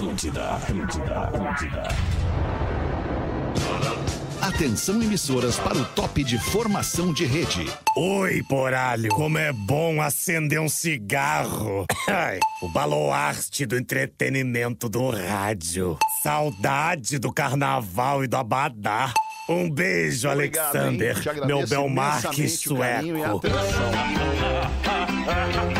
[0.00, 1.88] Atlântida, Atlântida, Atlântida.
[4.40, 7.70] Atenção emissoras para o top de formação de rede.
[7.94, 9.10] Oi, poralho.
[9.10, 11.84] Como é bom acender um cigarro.
[12.08, 15.98] Ai, o baluarte do entretenimento do rádio.
[16.22, 19.12] Saudade do carnaval e do abadá.
[19.46, 21.46] Um beijo, Obrigado, Alexander.
[21.46, 23.42] Meu Belmarque e sueco.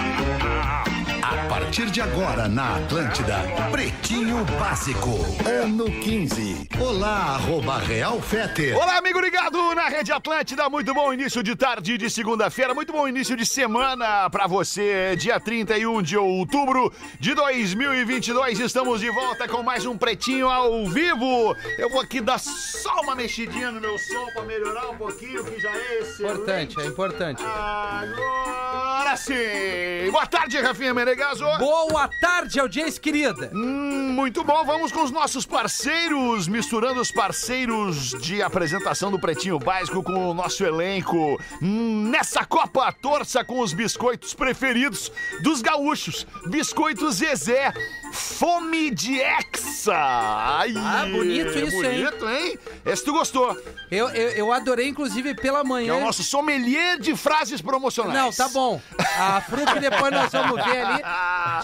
[1.70, 5.10] A partir de agora na Atlântida, Pretinho Básico,
[5.48, 6.66] ano 15.
[6.80, 8.76] Olá, arroba Real Feter.
[8.76, 10.68] Olá, amigo ligado na Rede Atlântida.
[10.68, 12.74] Muito bom início de tarde de segunda-feira.
[12.74, 15.14] Muito bom início de semana pra você.
[15.14, 18.58] Dia 31 de outubro de 2022.
[18.58, 21.54] Estamos de volta com mais um Pretinho ao vivo.
[21.78, 25.60] Eu vou aqui dar só uma mexidinha no meu som pra melhorar um pouquinho, que
[25.60, 26.32] já é excelente.
[26.32, 27.42] Importante, é importante.
[27.44, 30.10] Agora sim!
[30.10, 31.59] Boa tarde, Rafinha Menegaso!
[31.60, 33.50] Boa tarde, audiência querida.
[33.52, 39.58] Hum, muito bom, vamos com os nossos parceiros, misturando os parceiros de apresentação do Pretinho
[39.58, 41.38] Básico com o nosso elenco.
[41.60, 45.12] Hum, nessa Copa, torça com os biscoitos preferidos
[45.42, 46.26] dos gaúchos.
[46.46, 47.74] Biscoitos Zezé,
[48.12, 49.94] fome de Hexa.
[49.94, 52.04] Ai, Ah, bonito isso, hein?
[52.04, 52.58] bonito, hein?
[52.84, 53.56] Esse tu gostou.
[53.90, 55.94] Eu, eu, eu adorei, inclusive, pela Que manhã.
[55.94, 58.14] é o nosso sommelier de frases promocionais.
[58.14, 58.80] Não, tá bom.
[59.18, 61.02] A fruta que depois nós vamos ver ali.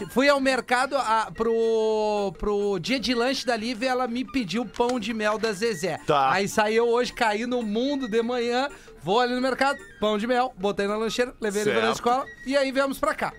[0.10, 4.98] Fui ao mercado a, pro, pro dia de lanche da Lívia ela me pediu pão
[4.98, 5.98] de mel da Zezé.
[6.06, 6.32] Tá.
[6.32, 8.68] Aí saiu hoje, caí no mundo de manhã,
[9.02, 11.94] vou ali no mercado, pão de mel, botei na lancheira, levei ele pra Certo.
[11.94, 13.32] escola e aí viemos pra cá.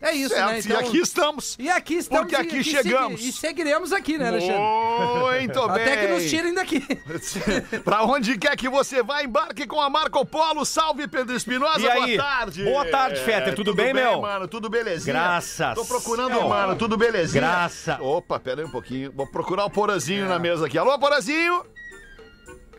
[0.00, 0.60] É isso, Certo, né?
[0.68, 1.56] e aqui estamos.
[1.58, 2.20] E aqui estamos.
[2.30, 3.20] Porque e- aqui e chegamos.
[3.20, 4.58] segui- E seguiremos aqui, né, Alexandre?
[4.60, 5.82] Muito bem.
[5.82, 6.80] Até que nos tirem daqui.
[7.84, 10.64] pra onde quer que você vá, embarque com a Marco Polo.
[10.64, 11.90] Salve, Pedro Espinosa.
[11.92, 12.16] Aí?
[12.16, 12.64] Boa tarde.
[12.64, 13.54] Boa tarde, Fetter.
[13.56, 14.20] Tudo bem, meu?
[14.20, 14.46] mano?
[14.46, 15.12] Tudo belezinha?
[15.14, 15.74] Graças.
[15.74, 16.48] Tô procurando, Meu.
[16.48, 16.76] mano.
[16.76, 17.40] Tudo belezinha?
[17.42, 17.98] Graça.
[18.00, 19.10] Opa, pera aí um pouquinho.
[19.12, 20.78] Vou procurar o Porazinho na mesa aqui.
[20.78, 21.64] Alô, Porazinho?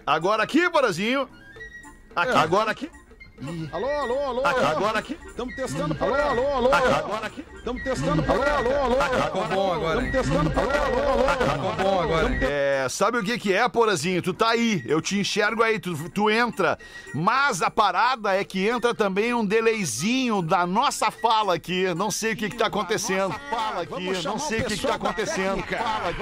[0.06, 1.28] Agora aqui, Porazinho.
[2.16, 2.90] Aqui, agora aqui.
[3.72, 4.46] Alô, alô, alô.
[4.46, 5.18] Agora aqui.
[5.26, 5.96] Estamos testando.
[6.00, 6.74] Alô, alô, alô.
[6.74, 7.46] Agora aqui.
[7.60, 8.24] Estamos testando.
[8.32, 9.24] Alô, alô, alô.
[9.24, 10.06] Ficou bom agora?
[10.06, 10.60] Estamos testando.
[10.60, 11.52] Alô, alô, alô.
[11.52, 12.40] Ficou bom agora.
[12.42, 14.22] É, sabe o que que é, Porazinho?
[14.22, 16.80] Tu tá aí, eu te enxergo aí, tu, tu entra.
[17.14, 21.94] Mas a parada é que entra também um delayzinho da nossa fala aqui.
[21.94, 23.36] Não sei o que que tá acontecendo.
[23.50, 25.64] Fala aqui, não sei o o que que tá acontecendo.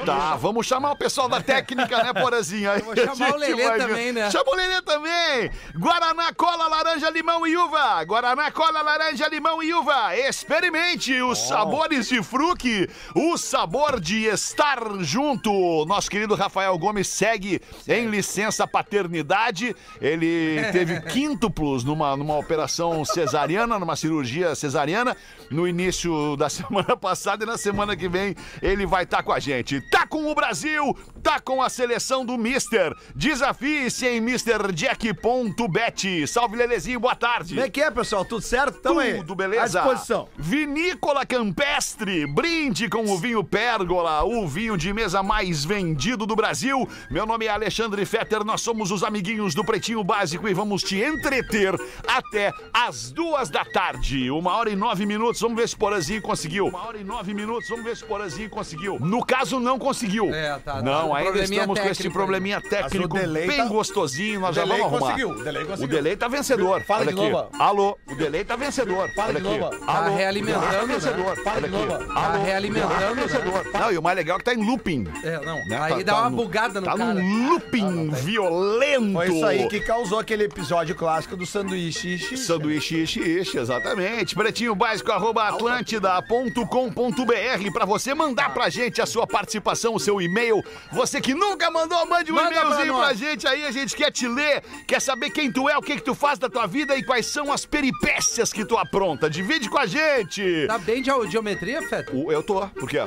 [0.05, 2.71] Tá, vamos chamar o pessoal da técnica, né, Porazinho?
[2.71, 4.31] Aí chamar o Lelê também, né?
[4.31, 5.51] Chama o Lelê também.
[5.75, 8.03] Guaraná, cola, laranja, limão e uva.
[8.05, 10.17] Guaraná, cola, laranja, limão e uva.
[10.17, 15.85] Experimente os sabores de fruque, o sabor de estar junto.
[15.85, 19.75] Nosso querido Rafael Gomes segue em licença paternidade.
[20.01, 25.15] Ele teve quíntuplos numa, numa operação cesariana, numa cirurgia cesariana,
[25.51, 29.39] no início da semana passada e na semana que vem ele vai estar com a
[29.39, 29.81] gente.
[29.89, 30.95] Tá com o Brasil,
[31.27, 32.95] tá com a seleção do Mister.
[33.13, 36.25] Desafie-se em MrJack.bet.
[36.25, 37.53] Salve, Lelezinho, boa tarde.
[37.53, 38.23] Como é que é, pessoal?
[38.23, 38.79] Tudo certo?
[38.79, 39.17] Tamo aí.
[39.17, 39.81] Tudo beleza?
[39.81, 40.29] À disposição.
[40.37, 46.87] Vinícola Campestre, brinde com o vinho Pérgola, o vinho de mesa mais vendido do Brasil.
[47.11, 50.95] Meu nome é Alexandre Fetter, nós somos os amiguinhos do Pretinho Básico e vamos te
[50.95, 51.75] entreter
[52.07, 54.31] até as duas da tarde.
[54.31, 56.67] Uma hora e nove minutos, vamos ver se o Porazinho conseguiu.
[56.67, 58.97] Uma hora e nove minutos, vamos ver se o Porazinho conseguiu.
[58.97, 60.33] No caso, não conseguiu.
[60.33, 60.81] É, tá, tá.
[60.81, 64.63] Não, Um ainda probleminha estamos com esse probleminha técnico bem tá- gostosinho, nós o já
[64.63, 65.11] delay vamos arrumar.
[65.11, 65.85] conseguiu, o delay conseguiu.
[65.85, 66.81] O delay tá vencedor.
[66.83, 67.29] Fala Olha de aqui.
[67.31, 67.49] novo.
[67.59, 69.09] Alô, o delay tá vencedor.
[69.15, 69.59] Fala Olha de aqui.
[69.59, 69.77] novo.
[69.85, 70.85] Tá Alô, realimentando, tá né?
[70.93, 71.37] vencedor.
[71.43, 71.75] Fala de aqui.
[71.85, 72.05] novo.
[72.07, 73.13] Tá Alô, realimentando, tá né?
[73.21, 73.65] vencedor.
[73.79, 75.07] Não, e o mais legal é que tá em looping.
[75.23, 75.65] É, não.
[75.65, 75.77] né?
[75.81, 77.13] Aí Tá- dá tá uma no- bugada no Tá cara.
[77.13, 79.13] num looping violento.
[79.13, 82.15] Foi isso aí que causou aquele episódio clássico do sanduíche.
[82.15, 82.37] ixi.
[82.37, 84.35] Sanduíche, ishi, ishi, exatamente.
[84.35, 90.63] Pretinho básico, arroba atlântida.com.br pra você mandar pra gente a sua participação, o seu e-mail.
[90.91, 93.17] Você que nunca mandou, mande um Manda pra e-mailzinho pra, nós.
[93.17, 96.03] gente aí, a gente quer te ler, quer saber quem tu é, o que que
[96.03, 99.29] tu faz da tua vida e quais são as peripécias que tu apronta.
[99.29, 100.65] Divide com a gente.
[100.67, 102.15] Tá bem de geometria, Feta?
[102.15, 102.99] O- Eu tô, por quê?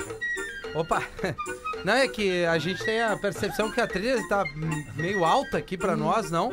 [0.75, 1.03] Opa!
[1.83, 4.45] Não, é que a gente tem a percepção que a trilha tá
[4.95, 6.51] meio alta aqui pra nós, não?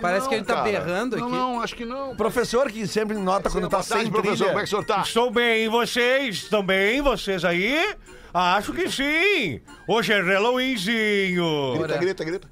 [0.00, 1.36] Parece que ele tá berrando não, aqui.
[1.36, 2.16] Não, acho que não.
[2.16, 4.48] Professor que sempre nota quando tá tarde, sem professor, trilha.
[4.48, 5.02] como é que o senhor tá?
[5.02, 6.36] Estou bem, vocês?
[6.36, 7.94] Estão bem, vocês aí?
[8.32, 9.60] Acho que sim.
[9.88, 11.78] Hoje é Halloweenzinho.
[11.78, 12.48] Grita, grita, grita.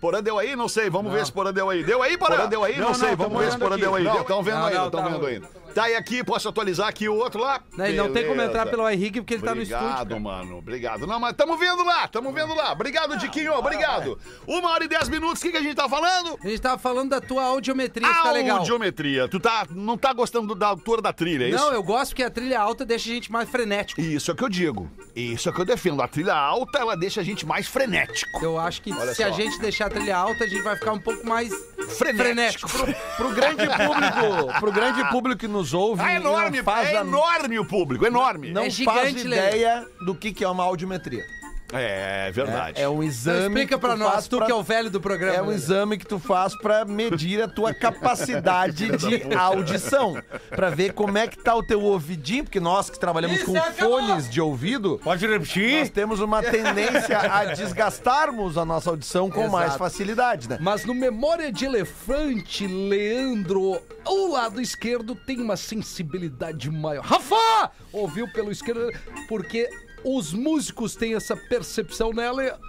[0.00, 0.56] Porã deu aí?
[0.56, 1.84] Não sei, vamos ver se Porã deu aí.
[1.84, 2.46] Deu aí, Porã?
[2.46, 2.78] deu aí?
[2.78, 4.04] Não, Não, sei, não, vamos tamo ver se Porã deu aí.
[4.04, 5.48] Não, Estão vendo não, aí, não, estão tá vendo ainda.
[5.74, 7.60] Tá aí aqui, posso atualizar aqui o outro lá?
[7.76, 9.84] Não, ele não tem como entrar pelo Henrique porque ele tá no estúdio.
[9.86, 10.58] Obrigado, mano.
[10.58, 11.06] Obrigado.
[11.06, 12.72] Não, mas tamo vendo lá, tamo vendo lá.
[12.72, 13.52] Obrigado, Diquinho.
[13.54, 14.18] Obrigado.
[14.46, 16.38] Uma hora e dez minutos, o que, que a gente tá falando?
[16.42, 18.58] A gente tava falando da tua audiometria, tá legal.
[18.58, 19.28] Audiometria.
[19.28, 21.58] Tu tá, não tá gostando da altura da trilha, é isso?
[21.58, 24.00] Não, eu gosto que a trilha alta deixa a gente mais frenético.
[24.00, 24.90] Isso é o que eu digo.
[25.14, 26.02] Isso é o que eu defendo.
[26.02, 28.44] A trilha alta, ela deixa a gente mais frenético.
[28.44, 29.34] Eu acho que Olha se a só.
[29.36, 31.52] gente deixar a trilha alta, a gente vai ficar um pouco mais
[31.90, 32.68] Frenético.
[32.68, 32.96] frenético.
[33.16, 37.00] Pro grande público, pro grande público que nos ouve, Ah, enorme, não faz é a-
[37.00, 38.50] enorme o público, enorme.
[38.50, 38.74] não É faz
[39.10, 41.24] gigante, ideia do que, que é uma audiometria.
[41.72, 42.80] É, verdade.
[42.80, 43.46] É um Então exame.
[43.46, 45.36] explica que pra nós, tu pra- que é o velho do programa.
[45.36, 45.54] É um né?
[45.54, 50.20] exame que tu faz pra medir a tua capacidade de audição.
[50.50, 53.56] Pra ver como é que tá o teu ouvidinho, porque nós que trabalhamos Isso, com
[53.56, 54.00] acabou.
[54.00, 55.88] fones de ouvido, Pode nós repetir?
[55.90, 59.78] temos uma tendência a desgastarmos a nossa audição com mais Exato.
[59.78, 60.58] facilidade, né?
[60.60, 67.04] Mas no Memória de Elefante, Leandro, o lado esquerdo tem uma sensibilidade maior.
[67.04, 67.70] Rafa!
[67.92, 68.90] Ouviu pelo esquerdo,
[69.28, 69.68] porque
[70.04, 72.52] os músicos têm essa percepção nela e...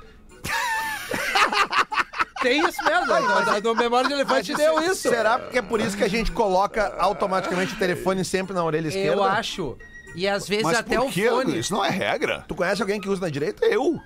[2.42, 4.96] Tem isso mesmo, no, no Memória de Elefante deu isso.
[5.10, 8.88] Será que é por isso que a gente coloca automaticamente o telefone sempre na orelha
[8.88, 9.22] esquerda?
[9.22, 9.78] Eu acho.
[10.16, 11.30] E às vezes Mas até por o quê?
[11.30, 11.60] fone.
[11.60, 12.44] Isso não é regra.
[12.48, 13.66] Tu conhece alguém que usa na direita?
[13.66, 14.00] Eu.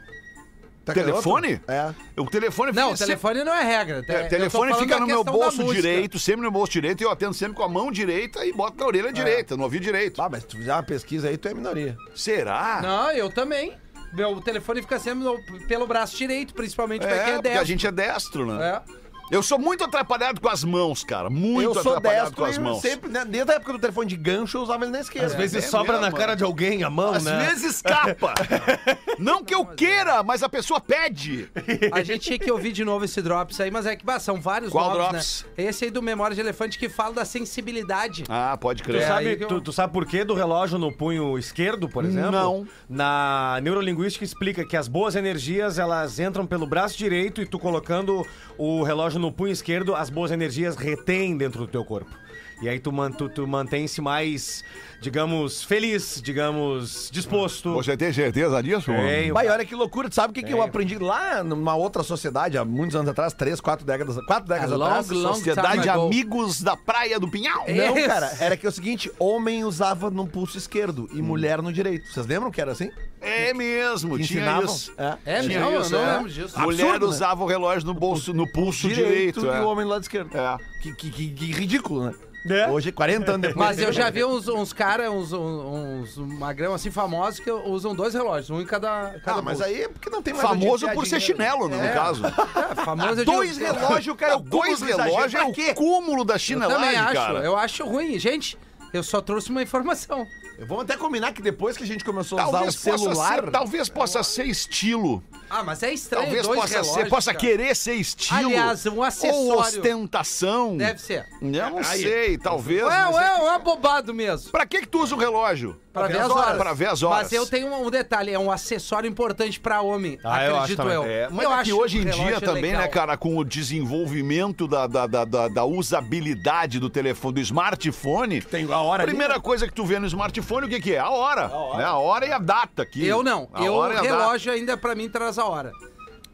[0.86, 1.60] Tá Telefone?
[1.68, 1.94] É.
[2.22, 4.02] O telefone Não, o fica telefone não é regra.
[4.02, 5.82] sempre- É, o telefone eu tô falando fica da no meu questão da bolso música.
[5.82, 8.78] direito, sempre no bolso direito, e eu atendo sempre com a mão direita e boto
[8.80, 10.22] na orelha direita, no ouvido direito.
[10.22, 11.98] Ah, mas se tu fizer uma pesquisa aí, tu é minoria.
[12.16, 12.80] Será?
[12.84, 13.74] Não, eu também.
[14.14, 15.38] Meu telefone fica sempre no-
[15.68, 18.82] pelo braço direito, principalmente pra quem É, é porque a gente é destro, né?
[18.88, 19.05] É.
[19.32, 21.30] Eu sou muito atrapalhado com as mãos, cara.
[21.32, 22.82] Muito eu sou atrapalhado destro com as mãos.
[22.82, 25.28] sempre, né, desde a época do telefone de gancho, eu usava ele na esquerda.
[25.28, 26.38] Às vezes é sobra mesmo, na cara mano.
[26.38, 27.48] de alguém a mão, Às né?
[27.48, 28.34] vezes escapa.
[29.18, 31.50] não que eu queira, mas a pessoa pede.
[31.92, 34.40] A gente tinha que ouvir de novo esse Drops aí, mas é que bah, são
[34.40, 35.46] vários Qual novos, Drops?
[35.58, 35.64] né?
[35.66, 38.26] Esse aí do Memória de Elefante que fala da sensibilidade.
[38.30, 39.02] Ah, pode Tu, crer.
[39.02, 42.32] É, sabe, eu- tu, tu sabe por que do relógio no punho esquerdo, por exemplo?
[42.32, 42.68] Não.
[42.88, 48.24] Na neurolinguística explica que as boas energias, elas entram pelo braço direito e tu colocando
[48.58, 52.25] o relógio no punho esquerdo, as boas energias retêm dentro do teu corpo.
[52.62, 54.64] E aí tu, man, tu, tu mantém-se mais,
[55.02, 57.74] digamos, feliz, digamos, disposto.
[57.74, 58.86] Você tem certeza disso?
[58.92, 59.34] Tenho.
[59.34, 60.08] Vai, olha que loucura.
[60.10, 63.34] Tu sabe o que, que eu aprendi lá numa outra sociedade, há muitos anos atrás,
[63.34, 65.10] três, quatro décadas, quatro décadas A long, atrás?
[65.10, 65.90] long Sociedade.
[65.90, 67.66] Amigos da Praia do Pinhal.
[67.68, 68.08] Não, Isso.
[68.08, 72.08] cara, era que é o seguinte: homem usava no pulso esquerdo e mulher no direito.
[72.12, 72.90] Vocês lembram que era assim?
[73.22, 74.66] É mesmo, tinha Ensinavam?
[74.66, 74.94] isso.
[74.98, 75.18] É.
[75.26, 76.14] É, Tinha não, isso, eu não é.
[76.18, 76.60] lembro disso.
[76.60, 77.12] Mulher Absurdo, né?
[77.12, 79.44] usava o relógio no bolso, no pulso direito.
[79.46, 79.62] e é.
[79.62, 80.30] o homem do lado esquerdo.
[80.38, 80.58] É.
[80.82, 82.14] Que, que, que- que ridículo, né?
[82.48, 82.70] É.
[82.70, 83.56] Hoje, 40 anos depois.
[83.68, 88.14] Mas eu já vi uns, uns caras, uns, uns magrão assim famosos que usam dois
[88.14, 89.64] relógios, um em cada, cada Ah, mas bolso.
[89.64, 91.88] aí é porque não tem mais Famoso por ser chinelo, né, É.
[91.90, 92.22] no caso.
[92.26, 94.34] É, famoso eu digo- Dois relógios, cara.
[94.34, 95.74] é o Dois relógios é o quê?
[95.74, 97.40] cúmulo da Eu chinelagem, também acho, cara.
[97.40, 98.20] eu acho ruim.
[98.20, 98.58] Gente,
[98.94, 100.26] eu só trouxe uma informação.
[100.68, 103.44] Vamos até combinar que depois que a gente começou a usar o celular.
[103.44, 105.22] ser, talvez possa ser estilo.
[105.50, 107.46] Ah, mas é estranho Talvez dois possa relógios, ser, possa cara.
[107.46, 108.40] querer ser estilo.
[108.48, 109.60] Aliás, um Ou acessório.
[109.60, 110.78] ostentação.
[110.78, 111.26] Deve ser.
[111.42, 112.84] Eu não sei, talvez.
[112.84, 114.52] Ué, é ué, que- ué, bobado mesmo.
[114.52, 115.80] Pra que que tu usa o relógio?
[115.94, 116.58] Pra ver as horas.
[116.58, 117.24] Pra ver as horas.
[117.24, 120.90] Mas eu tenho um detalhe, é um acessório importante pra homem, Ah, eu acho acredito
[120.90, 121.04] eu.
[121.06, 122.82] É, mas eu é que hoje em dia também, legal.
[122.82, 128.42] né, cara, com o desenvolvimento da, da, da, da- da usabilidade do telefone, do smartphone,
[128.42, 131.00] Tem a hora primeira coisa que tu vê no smartphone, o que que é?
[131.00, 131.46] A hora.
[131.46, 133.06] A hora, a hora e a data aqui.
[133.06, 133.48] Eu não.
[133.54, 135.72] A eu, o relógio ainda pra mim traz a hora.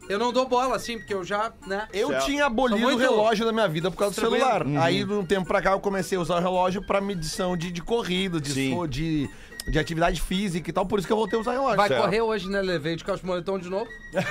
[0.10, 1.88] Eu não dou bola assim, porque eu já, né?
[1.94, 2.26] Eu Certo.
[2.26, 4.44] tinha abolido Sou o relógio da minha vida por causa do tranquilo.
[4.44, 4.66] celular.
[4.66, 4.82] Uhum.
[4.82, 7.72] Aí, de um tempo pra cá, eu comecei a usar o relógio pra medição de,
[7.72, 8.88] de corrida, de, Sim.
[8.90, 9.30] de,
[9.72, 10.86] de atividade física e tal.
[10.86, 11.78] Por isso que eu voltei a usar relógio.
[11.78, 12.02] Vai Certo.
[12.04, 13.88] correr hoje, né, Levei de calça de moletom de novo?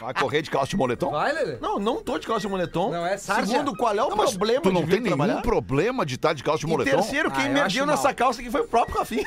[0.00, 1.10] Vai correr de calça de moletom?
[1.12, 1.58] Vai, Lele?
[1.60, 2.90] Não, não tô de calça de moletom.
[2.90, 3.46] Não, é sarja.
[3.46, 5.42] Segundo, qual é o Não, mas problema tu não de tem nenhum trabalhar?
[5.42, 6.96] problema de estar de calça de E moletom?
[6.96, 8.14] terceiro, Ah, quem eu me acho deu nessa mal.
[8.14, 9.24] calça aqui foi o próprio Rafinha.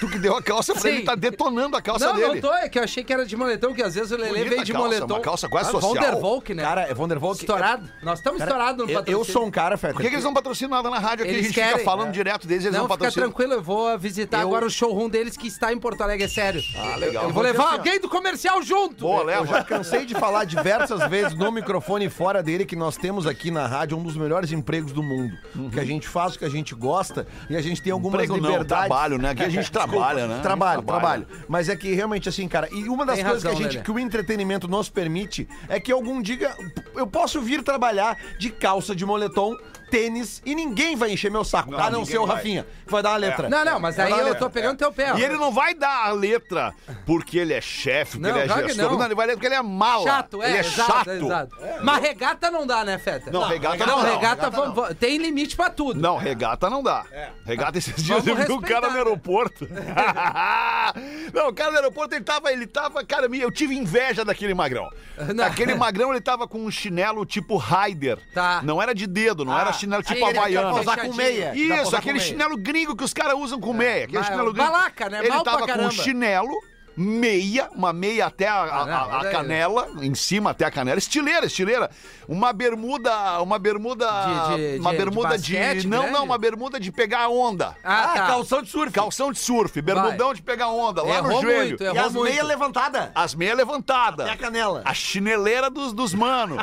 [0.00, 0.88] Tu que deu a calça pra Sim.
[0.88, 2.26] ele, tá detonando a calça Não, dele.
[2.34, 4.32] não tô, é que eu achei que era de moletom, que às vezes o Bonita
[4.48, 5.14] veio de calça, moletom.
[5.14, 5.94] uma calça quase Ah, social.
[5.94, 6.62] Vandervolk, né?
[6.62, 7.38] Cara, é Vandervolk.
[7.40, 7.86] Estourado.
[8.02, 9.20] Nós estamos estourados no eu, patrocínio.
[9.20, 9.92] eu sou um cara, Feta.
[9.92, 11.32] Por que, que eles não patrocinam nada na rádio aqui?
[11.34, 12.12] Eles a gente querem, fica falando é.
[12.12, 13.28] direto deles, eles Não, não, fica patrocinam.
[13.28, 16.28] tranquilo, eu vou visitar Eu- agora o showroom deles que está em Porto Alegre, é
[16.28, 16.62] sério.
[16.78, 17.24] Ah, legal.
[17.24, 19.02] Eu vou levar alguém do comercial junto.
[19.04, 19.46] Boa, Eu leva.
[19.46, 23.50] já cansei de falar diversas vezes no microfone e fora dele que nós temos aqui
[23.50, 25.36] na rádio um dos melhores empregos do mundo.
[25.72, 28.40] Que a gente faz o que a gente gosta e a gente tem algumas Emprego
[28.40, 28.86] não, liberdades.
[28.88, 29.30] trabalho, né?
[29.30, 29.89] Aqui a gente trabalha,
[30.28, 30.40] né?
[30.42, 30.82] Trabalho, trabalha.
[30.82, 31.26] trabalho.
[31.48, 33.72] Mas é que realmente assim, cara, e uma das Tem coisas razão, que a gente
[33.78, 33.84] Lelê.
[33.84, 36.54] que o entretenimento nos permite é que algum dia
[36.94, 39.56] eu posso vir trabalhar de calça de moletom
[39.90, 41.70] tênis e ninguém vai encher meu saco.
[41.70, 42.36] Não, a não ser o vai.
[42.36, 43.48] Rafinha, que vai dar uma letra.
[43.48, 45.12] Não, não, mas aí eu tô pegando teu pé.
[45.12, 45.18] ó.
[45.18, 46.72] E ele não vai dar a letra
[47.04, 48.90] porque ele é chefe, porque Não, ele é claro gestor.
[48.90, 48.98] não.
[48.98, 50.04] Não, ele vai ler porque ele é mala.
[50.04, 51.10] Chato, é, Ele é exato, chato.
[51.10, 51.56] exato.
[51.82, 53.30] Mas regata não dá, né, Feta?
[53.30, 54.02] Não, regata não.
[54.02, 54.10] não.
[54.10, 56.00] regata, tem limite pra tudo.
[56.00, 57.04] Não, regata não dá.
[57.44, 59.66] Regata esses dias Vamos eu vi um cara no aeroporto.
[61.32, 64.88] não, o cara no aeroporto, ele tava, ele tava, cara, eu tive inveja daquele magrão.
[65.34, 65.44] Não.
[65.44, 68.18] Aquele magrão, ele tava com um chinelo tipo Raider.
[68.34, 68.60] Tá.
[68.62, 70.76] Não era de dedo, não era chinelo tipo sim, ele quer havaiano.
[70.76, 71.52] posar com meia.
[71.54, 72.28] Isso, usar aquele com meia.
[72.32, 74.04] chinelo gringo que os caras usam com meia.
[74.04, 74.70] Aquele mas- chinelo gringo.
[74.70, 75.18] balaca, né?
[75.20, 75.90] Ele Mal pra tava com um caramba.
[75.92, 76.62] chinelo,
[77.00, 80.64] meia, uma meia até a, a- Ah, não, a- a daí- canela, em cima até
[80.66, 81.90] a canela, estileira, estileira.
[82.28, 84.06] Uma bermuda, uma bermuda,
[84.54, 86.12] De- de- uma de- bermuda de de, basquete não, grande?
[86.12, 87.76] não, uma bermuda de pegar onda.
[87.82, 88.26] Ah, tá.
[88.26, 88.92] calção de surf.
[88.92, 91.68] Calção de surf, bermudão de pegar onda, lá no Errou joelho.
[91.68, 92.24] muito, E errou as muito.
[92.30, 93.08] meias levantadas.
[93.14, 94.26] As meias levantadas.
[94.26, 94.82] Até a canela.
[94.84, 96.56] A chineleira dos, dos mano.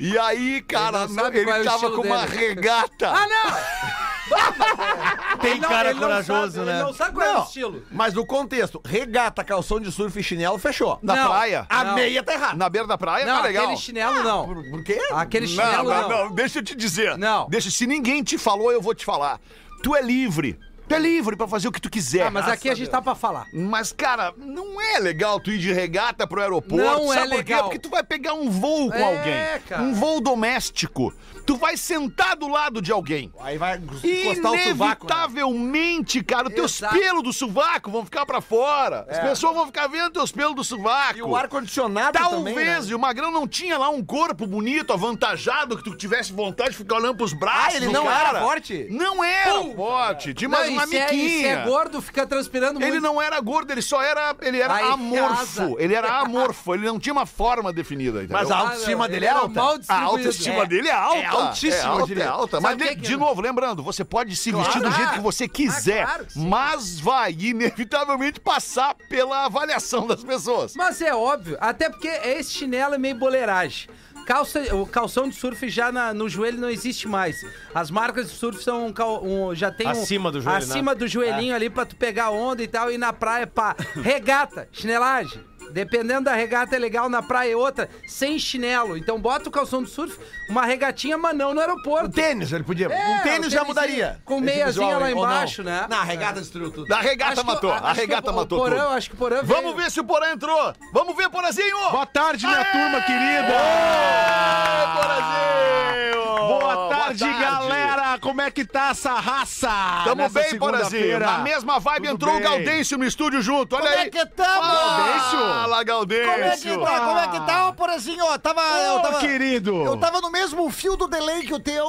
[0.00, 2.36] E aí, cara, Ele não sabe ele é tava com uma dele.
[2.48, 3.10] regata.
[3.10, 4.02] Ah, não!
[5.40, 6.72] Tem Não, cara ele não corajoso, sabe, né?
[6.76, 7.82] Ele não sabe qual é o Não, estilo.
[7.90, 10.98] mas no contexto, regata, calção de surf e chinelo, fechou.
[11.02, 11.28] Na Não.
[11.28, 11.66] praia.
[11.68, 11.94] A Não.
[11.94, 12.54] meia tá errada.
[12.56, 13.64] Na beira da praia Não, tá legal.
[13.64, 14.46] aquele chinelo não.
[14.46, 14.98] Por, por quê?
[15.12, 16.24] Aquele chinelo não, não.
[16.26, 17.18] não, deixa eu te dizer.
[17.18, 17.48] Não.
[17.48, 19.40] Deixa, se ninguém te falou, eu vou te falar.
[19.82, 20.58] Tu é livre.
[20.88, 22.26] Tu é livre pra fazer o que tu quiser.
[22.26, 23.46] Ah, mas aqui a gente tá pra falar.
[23.52, 26.76] Mas, cara, não é legal tu ir de regata pro aeroporto.
[26.76, 27.52] Não é Sabe por quê?
[27.52, 27.62] legal.
[27.64, 29.60] Porque tu vai pegar um voo com É, alguém.
[29.68, 29.82] cara.
[29.82, 31.12] Um voo doméstico.
[31.44, 33.32] Tu vai sentar do lado de alguém.
[33.40, 35.06] Aí vai encostar o sovaco.
[35.06, 35.12] né?
[35.22, 39.06] Inevitavelmente, cara, os teus pelos do sovaco vão ficar pra fora.
[39.08, 41.18] As pessoas vão ficar vendo teus pelos do sovaco.
[41.18, 42.92] E o ar-condicionado também, Talvez, né?
[42.92, 46.76] e o Magrão não tinha lá um corpo bonito, avantajado, que tu tivesse vontade de
[46.76, 47.74] ficar olhando pros braços.
[47.74, 48.28] Ah, ele não cara.
[48.30, 48.86] era forte?
[48.90, 50.34] Não era forte.
[50.34, 51.48] Tinha Não, uma se é, se miquinha.
[51.48, 52.86] é gordo, fica transpirando muito.
[52.86, 54.34] Ele não era gordo, ele só era.
[54.40, 55.36] Ele era Aí amorfo.
[55.36, 55.74] casa.
[55.78, 58.18] Ele era amorfo, ele não tinha uma forma definida.
[58.18, 58.36] Entendeu?
[58.38, 59.60] Mas a Ah, autoestima não, dele ele é era alta.
[59.88, 60.66] A autoestima É.
[60.66, 61.31] dele é alta.
[61.38, 62.24] É altíssima, é eu alta, diria.
[62.24, 62.60] é alta.
[62.60, 64.96] Mas, de, que- de novo, lembrando, você pode se vestir do Claro.
[64.96, 70.74] jeito que você quiser, Ah, claro que mas vai inevitavelmente passar pela avaliação das pessoas.
[70.74, 73.88] Mas é óbvio, até porque esse chinelo é meio boleiragem.
[74.26, 77.44] Calça, o calção de surf já na- no joelho não existe mais.
[77.74, 80.92] As marcas de surf são um cal- um- já tem um- Acima do joelho, acima
[80.92, 80.98] né?
[80.98, 83.74] do joelhinho ali pra tu pegar onda e tal e na praia pá.
[84.00, 85.42] Regata, chinelagem.
[85.72, 88.96] Dependendo da regata é legal, na praia é outra, sem chinelo.
[88.96, 92.10] Então bota o calção de surf, uma regatinha, mas não no Um aeroporto.
[92.10, 92.86] tênis, ele podia.
[92.92, 94.20] É, um tênis já mudaria.
[94.24, 95.86] com Esse meiazinha visual lá embaixo, né?
[95.88, 96.92] Na regata destruiu tudo.
[96.92, 98.88] A regata Acho que- matou, a que regata o- matou o Porã, tudo.
[98.94, 100.74] Acho que o Porã Vamos veio- ver se o Porã entrou.
[100.92, 101.76] Vamos ver, Porazinho.
[101.90, 103.52] Boa tarde, minha turma querida.
[103.56, 106.22] Aê, Porazinho.
[106.48, 108.18] Boa tarde, galera.
[108.20, 109.70] Como é que tá essa raça?
[110.04, 111.18] Tamo nessa bem, Porazinho.
[111.20, 112.40] Na mesma vibe Tudo entrou bem.
[112.40, 113.74] o Gaudêncio no estúdio junto.
[113.76, 114.06] Olha Como aí.
[114.06, 114.72] é que tamo?
[114.72, 115.38] Gaudêncio?
[115.62, 116.32] Fala, Gaudêncio.
[116.32, 117.00] Como é que tá?
[117.00, 118.24] Como é que tá, Porazinho?
[118.24, 119.84] Ó, tava, eu Ô, tava, querido.
[119.84, 121.84] eu tava no mesmo fio do delay que o teu.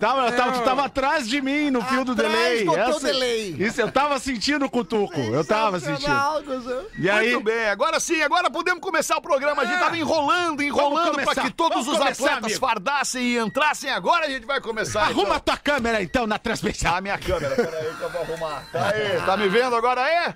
[0.00, 2.64] Tava, eu tava- tu tava atrás de mim no fio do Atrás delay.
[2.66, 3.56] do teu delay.
[3.58, 5.18] Isso, eu tava sentindo o cutuco.
[5.18, 5.96] Eu tava sentindo.
[6.00, 6.84] Sensacional, Guzão.
[6.98, 9.62] E aí, Muito bem, agora sim, agora podemos começar o programa.
[9.62, 12.60] A gente tava enrolando, enrolando pra que todos vamos os começar, atletas amigo.
[12.60, 13.90] fardassem e entrassem.
[13.90, 15.02] Agora a gente vai começar.
[15.04, 15.32] arruma então.
[15.36, 16.94] a tua câmera então na transmissão.
[16.96, 17.54] a minha câmera.
[17.56, 18.64] Peraí que eu vou arrumar.
[18.70, 20.34] Tá aí, tá me vendo agora aí?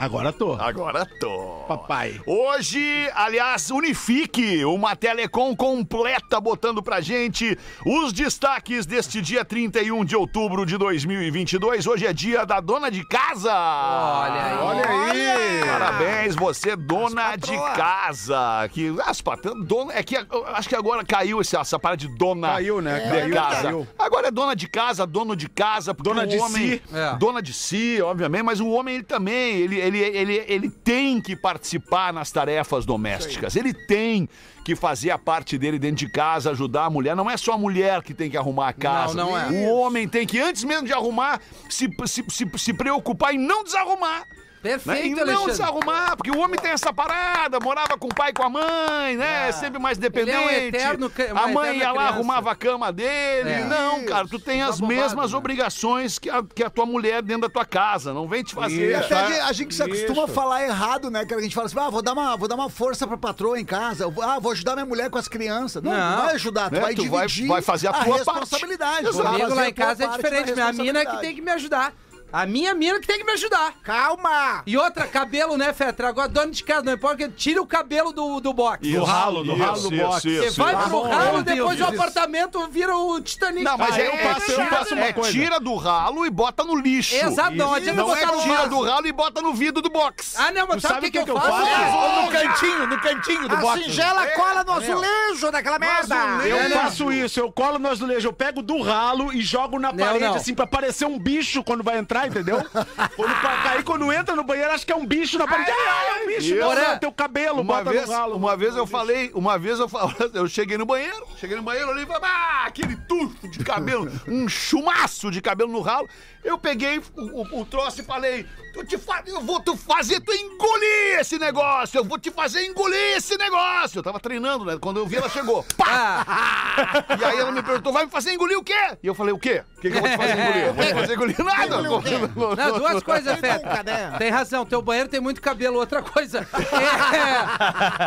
[0.00, 0.54] Agora tô.
[0.54, 1.62] Agora tô.
[1.68, 2.18] Papai.
[2.24, 7.54] Hoje, aliás, unifique uma telecom completa botando pra gente
[7.84, 11.86] os destaques deste dia 31 de outubro de 2022.
[11.86, 13.52] Hoje é dia da dona de casa.
[13.52, 14.58] Olha aí.
[14.58, 15.60] Olha aí.
[15.68, 18.70] Parabéns, você, dona de casa.
[18.72, 20.16] Que, as patroas, dona, é que
[20.54, 23.00] acho que agora caiu essa, essa parada de dona Caiu, né?
[23.00, 23.62] de Caiu, casa.
[23.64, 23.88] caiu.
[23.98, 25.92] Agora é dona de casa, dono de casa.
[25.92, 26.82] porque Dona o de homem, si.
[26.90, 27.16] É.
[27.18, 31.34] Dona de si, obviamente, mas o homem ele também, ele, ele, ele, ele tem que
[31.36, 33.56] participar nas tarefas domésticas.
[33.56, 34.28] Ele tem
[34.64, 37.16] que fazer a parte dele dentro de casa, ajudar a mulher.
[37.16, 39.14] Não é só a mulher que tem que arrumar a casa.
[39.14, 39.48] Não, não é.
[39.48, 43.64] O homem tem que, antes mesmo de arrumar, se, se, se, se preocupar em não
[43.64, 44.24] desarrumar.
[44.62, 44.72] Né?
[44.74, 45.50] E Perfeito, não Alexandre.
[45.52, 49.16] desarrumar, porque o homem tem essa parada, morava com o pai e com a mãe,
[49.16, 49.50] né?
[49.52, 50.36] Sempre mais dependente.
[50.36, 52.14] Ele é um eterno a mãe ia lá, criança.
[52.14, 53.48] arrumava a cama dele.
[53.50, 53.64] É.
[53.64, 55.38] Não, cara, tu tem as bobado, mesmas né?
[55.38, 58.12] obrigações que a, que a tua mulher dentro da tua casa.
[58.12, 58.90] Não vem te fazer.
[58.90, 60.34] E até a gente- se acostuma a Isso.
[60.34, 61.24] falar errado, né?
[61.24, 63.58] Que a gente fala assim, ah, vou dar uma, vou dar uma força pra patroa
[63.58, 64.12] em casa.
[64.22, 65.82] Ah, vou ajudar minha mulher com as crianças.
[65.82, 66.16] Não, Não.
[66.16, 66.80] não vai ajudar, tu Né?
[66.80, 68.16] vai Tu vai- dividir vai fazer a tua parte.
[68.18, 69.04] responsabilidade.
[69.10, 70.52] Vai Comigo lá a em casa é parte diferente.
[70.52, 71.20] Minha mina que responsabilidade.
[71.22, 71.94] tem que me ajudar.
[72.32, 73.74] A minha mina que tem que me ajudar.
[73.82, 74.62] Calma!
[74.66, 76.08] E outra, cabelo, né, Fetra?
[76.08, 78.86] Agora, dono de casa, não importa, que tira o cabelo do, do box.
[78.86, 80.24] Isso, ralo, do ralo do isso, box.
[80.24, 80.88] isso, Você isso, vai isso.
[80.88, 83.64] pro ralo, eu depois o apartamento vira o Titanic.
[83.64, 85.30] Não, mas Ah, é, eu é faço- eu tira, faço uma é coisa.
[85.32, 87.14] tira do ralo e bota no lixo.
[87.14, 88.68] Exato, não adianta Não botar é no tira vaso.
[88.70, 90.34] do ralo e bota no vidro do box.
[90.38, 91.96] Ah, não, mas Tu sabe o que, que, que eu eu faço?
[91.96, 93.82] Ou no cantinho, no cantinho do A box.
[93.84, 96.14] singela cola no azulejo daquela merda!
[96.46, 100.24] Eu faço isso, eu colo no azulejo, eu pego do ralo e jogo na parede,
[100.36, 102.58] assim, pra parecer um bicho quando vai entrar, entendeu?
[103.16, 105.70] quando pra cair, quando entra no banheiro, acho que é um bicho na parede.
[105.70, 108.36] Ai, é um bicho, não, não, teu cabelo, Uma bota vez, no ralo.
[108.36, 111.90] uma vez eu falei, uma vez eu falei, eu cheguei no banheiro, cheguei no banheiro
[111.90, 116.08] ali e falei, ah, aquele tufo de cabelo, um chumaço de cabelo no ralo.
[116.42, 120.20] Eu peguei o, o- o troço e falei, eu, te fa eu vou te fazer
[120.20, 123.98] tu engolir esse negócio, eu vou te fazer engolir esse negócio.
[123.98, 124.78] Eu tava treinando, né?
[124.80, 125.64] Quando eu vi, ela chegou.
[125.76, 126.24] Pá!
[126.30, 128.96] Ah, E aí ela me perguntou, vai me fazer engolir o quê?
[129.02, 129.62] E eu falei, o quê?
[129.76, 130.64] O que, que eu vou te fazer engolir?
[130.66, 131.76] Eu vou te fazer engolir nada.
[132.56, 133.82] não, duas coisas, Fetra.
[133.82, 134.14] né?
[134.18, 135.78] Tem razão, teu banheiro tem muito cabelo.
[135.78, 136.46] Outra coisa,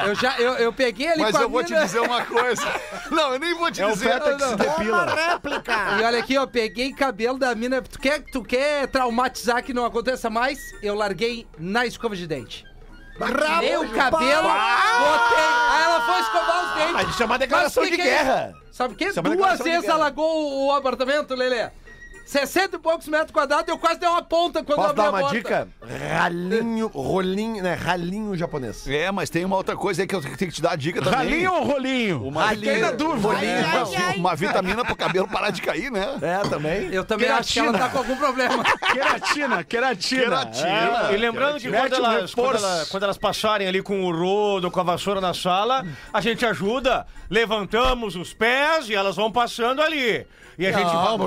[0.03, 1.99] é, eu já, eu, eu peguei ali Mas com a eu vou te mina- dizer
[1.99, 2.63] uma coisa.
[3.11, 4.13] Não, eu nem vou te É o dizer.
[4.13, 5.05] Feta que se depila.
[5.13, 5.73] réplica!
[5.99, 7.81] E olha aqui, ó, peguei cabelo da mina.
[7.81, 10.59] Tu quer, tu quer traumatizar que não aconteça mais?
[10.81, 12.65] Eu larguei na escova de dente.
[13.13, 15.43] Tirei o cabelo, botei.
[15.69, 16.93] Aí ela foi escovar os dentes.
[16.93, 18.53] Mas isso é uma declaração Mas que de que é guerra.
[18.71, 19.05] Sabe o quê?
[19.05, 19.95] Isso é uma Duas declaração de vezes guerra.
[19.95, 21.69] alagou o apartamento, Lelê.
[22.25, 25.07] 60 e poucos metros quadrados, eu quase dei uma ponta quando Posso eu abri dar
[25.07, 25.35] a uma porta.
[25.35, 25.67] dica?
[26.09, 27.73] Ralinho, rolinho, né?
[27.73, 28.87] Ralinho japonês.
[28.87, 31.01] É, mas tem uma outra coisa aí que eu tenho que te dar a dica
[31.01, 31.17] também.
[31.19, 32.23] Ralinho ou rolinho?
[32.27, 33.27] Uma, Fiquei na dúvida.
[33.27, 36.17] uma, uma vitamina pro cabelo parar de cair, né?
[36.21, 36.93] É, também.
[36.93, 38.63] Eu também acho que ela tá com algum problema.
[38.93, 40.23] Queratina, queratina.
[40.23, 41.11] Queratina.
[41.11, 42.91] E lembrando que Mete quando um elas, quando, reforço.
[42.91, 47.05] quando elas passarem ali com o rodo, com a vassoura na sala, a gente ajuda,
[47.29, 50.25] levantamos os pés e elas vão passando ali.
[50.57, 51.25] E a gente vai, com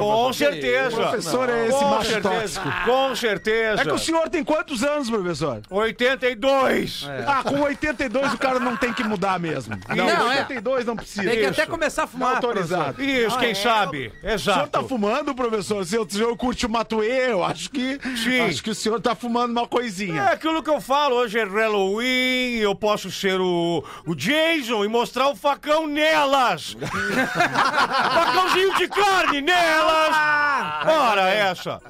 [0.91, 1.11] certeza.
[1.11, 2.85] Professor é esse com macho certeza, tóxico.
[2.85, 3.83] com certeza.
[3.83, 5.61] É que o senhor tem quantos anos, professor?
[5.71, 7.07] 82.
[7.27, 9.79] Ah, com 82 o cara não tem que mudar mesmo.
[9.89, 10.41] Não, Não, é.
[10.41, 11.23] 82 não precisa.
[11.23, 12.37] Tem que até começar a fumar.
[12.37, 13.03] autorizado.
[13.03, 14.09] Isso, quem sabe?
[14.09, 14.69] O senhor Exato.
[14.69, 15.85] tá fumando, professor?
[15.85, 17.99] Se o senhor curte o Matuê, eu acho que.
[18.17, 18.41] Sim.
[18.41, 20.23] Acho que o senhor tá fumando uma coisinha.
[20.23, 24.89] É aquilo que eu falo, hoje é Halloween, eu posso ser o, o Jason e
[24.89, 26.77] mostrar o facão nelas.
[27.37, 30.17] Facãozinho de carne nelas.
[30.85, 31.81] Ora essa.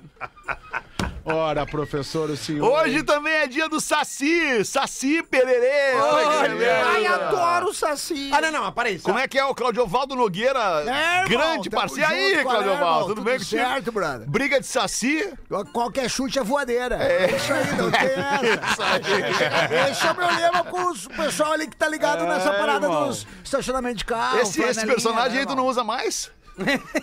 [1.28, 2.70] Ora, professor, o senhor.
[2.70, 5.96] Hoje também é dia do Saci, Saci Pererê.
[5.96, 6.86] Olha.
[6.86, 8.30] Ai, adoro o Saci!
[8.32, 9.02] Ah, não, não, aparece.
[9.02, 10.60] Como é que é o Claudio Valdo Nogueira?
[10.86, 12.12] É, irmão, grande tamo parceiro.
[12.12, 12.88] E aí, qual é, Claudio irmão?
[12.88, 13.60] Valdo, tudo, bem contigo?
[13.60, 14.30] certo, brother?
[14.30, 15.34] Briga de Saci?
[15.72, 16.94] Qualquer chute é voadeira.
[17.02, 19.90] É isso aí, não tem essa.
[19.90, 22.86] Esse é o meu lema com os- o pessoal ali que tá ligado nessa parada
[22.86, 23.08] irmão.
[23.08, 24.38] dos estacionamentos de carro.
[24.38, 25.64] Esse, esse flanelinha, personagem né, aí tu irmão?
[25.64, 26.30] não usa mais?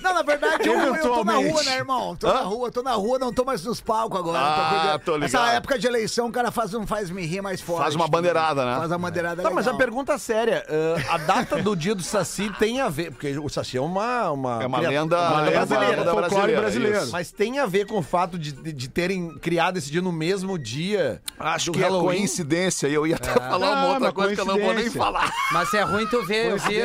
[0.01, 2.15] Não, na verdade, eu, eu tô na rua, né, irmão?
[2.15, 4.39] Tô na rua, tô na rua, não tô mais nos palcos agora.
[4.39, 5.00] Ah, cuidando.
[5.05, 5.43] tô ligado.
[5.43, 7.83] Essa época de eleição, o cara faz, um, faz me rir mais forte.
[7.83, 8.77] Faz uma bandeirada, né?
[8.77, 12.51] Faz uma bandeirada Tá, mas a pergunta séria, ah, a data do dia do Saci
[12.57, 14.31] tem a ver, porque o Saci é uma...
[14.31, 16.03] uma É uma lenda, uma lenda brasileira.
[16.03, 16.98] folclore brasileira, brasileiro.
[17.03, 17.11] isso.
[17.11, 20.11] Mas tem a ver com o fato de, de, de terem criado esse dia no
[20.11, 22.16] mesmo dia Acho que Halloween.
[22.16, 22.87] é coincidência.
[22.87, 25.31] Eu ia até falar uma outra uma coisa que eu não vou nem falar.
[25.51, 26.81] Mas é ruim tu ver, eu vi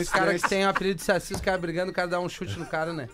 [0.00, 2.58] os caras que têm o apelido de saci, os caras brigando, o dá um chute
[2.58, 3.08] no cara, né?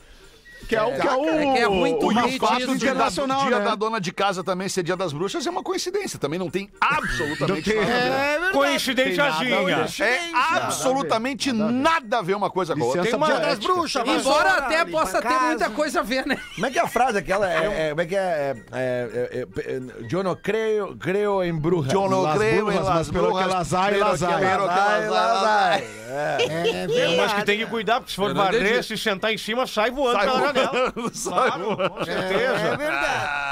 [0.66, 1.24] Que é o que é o.
[1.28, 3.64] É que é ruim o mascote disso, dia, da, dia né?
[3.64, 6.18] da dona de casa também ser dia das bruxas é uma coincidência.
[6.18, 8.12] Também não tem absolutamente Não tem- nada a ver.
[8.12, 8.52] É verdade.
[8.52, 9.86] Coincidenciazinha.
[10.00, 10.20] É
[10.56, 13.02] absolutamente nada a ver uma coisa com a outra.
[13.02, 15.46] Tem uma- Dia das bruxas, Embora até possa a ter casa.
[15.46, 16.38] muita coisa a ver, né?
[16.54, 17.50] Como é que é a frase aquela?
[17.50, 18.18] É, é, como é que é?
[18.18, 22.94] é, é, é, é, eu não creio, creio em no Las creo brujas, en las
[22.96, 24.40] mas pelo que brujas, las hay, pero las que- hay.
[24.40, 25.84] pero que Lazai, las hay, lazai.
[26.10, 29.38] É Mas que tem que cuidar, porque se for Eu não varrer, se sentar em
[29.38, 30.92] cima, sai voando Sai pela voando, janela.
[31.22, 32.54] Claro, com certeza.
[32.54, 33.47] É verdade.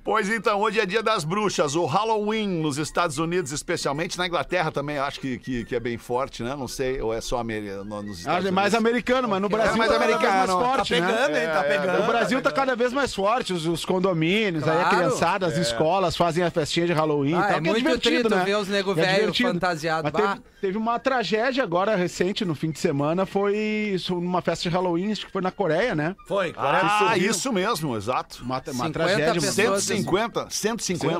[0.00, 4.26] Ah, Pois então, hoje é dia das bruxas, o Halloween nos Estados Unidos, especialmente na
[4.26, 6.56] Inglaterra também, acho que, que, que é bem forte, né?
[6.56, 8.74] Não sei, ou é só nos Estados Ah, é mais Unidos.
[8.74, 10.36] americano, mas no Brasil mais tá americano.
[10.36, 11.44] mais forte, Tá pegando, né?
[11.44, 11.50] hein?
[11.52, 12.02] Tá pegando.
[12.02, 14.96] O Brasil tá cada vez mais forte, os, os condomínios, aí a Claro.
[14.96, 18.14] criançada, as escolas fazem a festinha de Halloween Ah, e tal, é é muito divertido,
[18.28, 18.44] trito né?
[18.44, 20.10] ver os nego É velho fantasiado.
[20.12, 23.56] Mas teve, teve uma tragédia agora recente, no fim de semana, foi
[23.94, 26.16] isso, numa festa de Halloween, acho que foi na Coreia, né?
[26.26, 26.52] Foi.
[26.56, 28.42] Ah, isso mesmo, exato.
[28.42, 29.40] Uma, uma 50 tragédia.
[29.96, 31.14] 150, 150.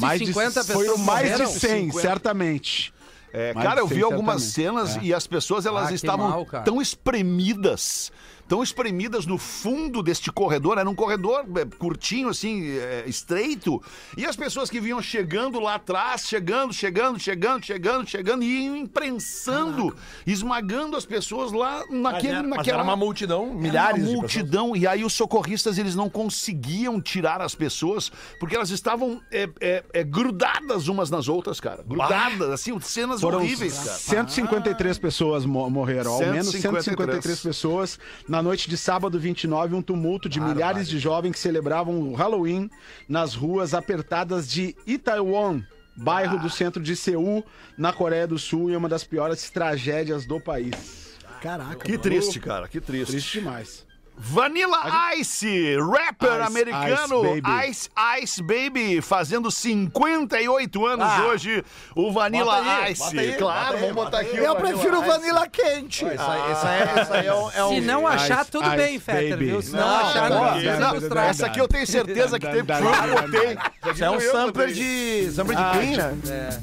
[0.00, 1.52] Mais de, 150 pessoas Foi mais de morreram.
[1.52, 2.94] 100, certamente.
[3.32, 6.80] É, cara, eu vi 100, algumas cenas e as pessoas elas Ah, estavam mal, tão
[6.80, 8.10] espremidas
[8.48, 10.78] tão espremidas no fundo deste corredor.
[10.78, 13.82] Era um corredor é, curtinho, assim, é, estreito.
[14.16, 18.76] E as pessoas que vinham chegando lá atrás, chegando, chegando, chegando, chegando, chegando, e iam
[18.76, 19.94] imprensando,
[20.26, 22.78] esmagando as pessoas lá naquele, Mas naquela.
[22.78, 24.76] era uma multidão, milhares Era de uma multidão.
[24.76, 29.84] E aí os socorristas eles não conseguiam tirar as pessoas porque elas estavam é, é,
[29.92, 31.82] é, grudadas umas nas outras, cara.
[31.86, 33.96] Grudadas, assim, cenas Foram horríveis, cara.
[33.98, 36.84] 153 pessoas mo- morreram, ao menos 153.
[36.84, 37.98] 153 pessoas.
[38.28, 42.70] Na noite de sábado 29, um tumulto de milhares de jovens que celebravam o Halloween
[43.08, 45.62] nas ruas apertadas de Itaewon,
[45.96, 47.44] bairro do centro de Seul,
[47.78, 51.16] na Coreia do Sul, e é uma das piores tragédias do país.
[51.40, 51.84] Caraca.
[51.84, 53.12] Que triste, cara, que triste.
[53.12, 53.85] Triste demais.
[54.18, 57.68] Vanilla Ice, rapper Ice, americano, Ice Baby.
[57.68, 57.90] Ice
[58.22, 61.24] Ice Baby, fazendo 58 anos Ah.
[61.26, 61.62] hoje.
[61.94, 63.02] O Vanilla Bota aí, Ice.
[63.04, 64.36] bota aí, claro, bota aí, vamos bota botar aqui.
[64.38, 65.06] Eu o prefiro Ice.
[65.06, 66.04] vanilla quente.
[66.06, 68.98] Essa, essa é, essa é um, é um- Se não achar, Ice, tudo Ice, bem,
[68.98, 69.44] Fetter, baby.
[69.44, 69.62] viu?
[69.62, 71.18] Se não, Não, achar, não, não não.
[71.22, 72.58] Essa aqui eu tenho certeza que teve.
[72.58, 72.80] Eu que da-
[73.22, 73.58] botei.
[73.92, 75.30] Isso é um eu sampler de.
[75.32, 76.60] sampler de Ah, Queen, né?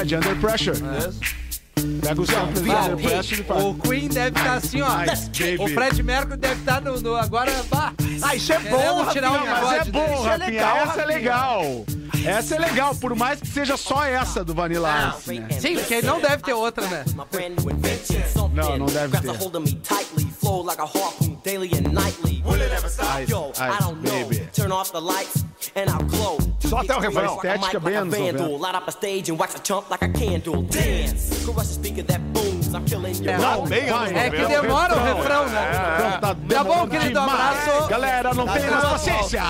[0.00, 0.76] É, de Under Pressure.
[2.00, 3.64] Pega o sample de Under Pressure e faz.
[3.64, 4.88] O Queen deve estar assim, ó.
[5.64, 7.52] O Fred Mercury deve estar no, no- agora.
[7.70, 10.04] Bah, Ah, isso é bom, Queremos tirar Rafinha, um Mas é bom.
[10.04, 10.36] Isso é Rafinha.
[10.46, 11.06] legal, essa é Rafinha.
[11.06, 11.62] legal.
[12.26, 15.48] Essa é legal, por mais que seja só essa do Vanilla Ice, né?
[15.60, 17.04] sim, porque não deve ter outra, né?
[18.52, 19.28] Não, não deve ter.
[19.28, 19.38] Ice,
[23.24, 23.32] Ice,
[24.02, 24.48] baby.
[26.60, 27.32] Só até o refrão.
[27.32, 28.48] A estética bem anos 90.
[33.38, 34.60] Não, bem anos É que 90.
[34.60, 35.70] demora o refrão, né?
[35.98, 37.88] Então, Tá bom, demorando querido, abraço.
[37.88, 39.42] Galera, não tem mais paciência.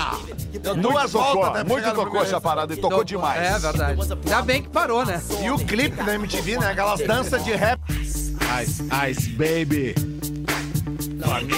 [0.63, 3.39] Tocou, voltas, né, muito tocou essa parada e tocou demais.
[3.41, 3.99] É verdade.
[4.25, 5.21] Ainda bem que parou, né?
[5.43, 6.71] E o clipe da MTV, né?
[6.71, 7.79] Aquelas danças de rap.
[7.91, 9.93] Ice, Ice, baby.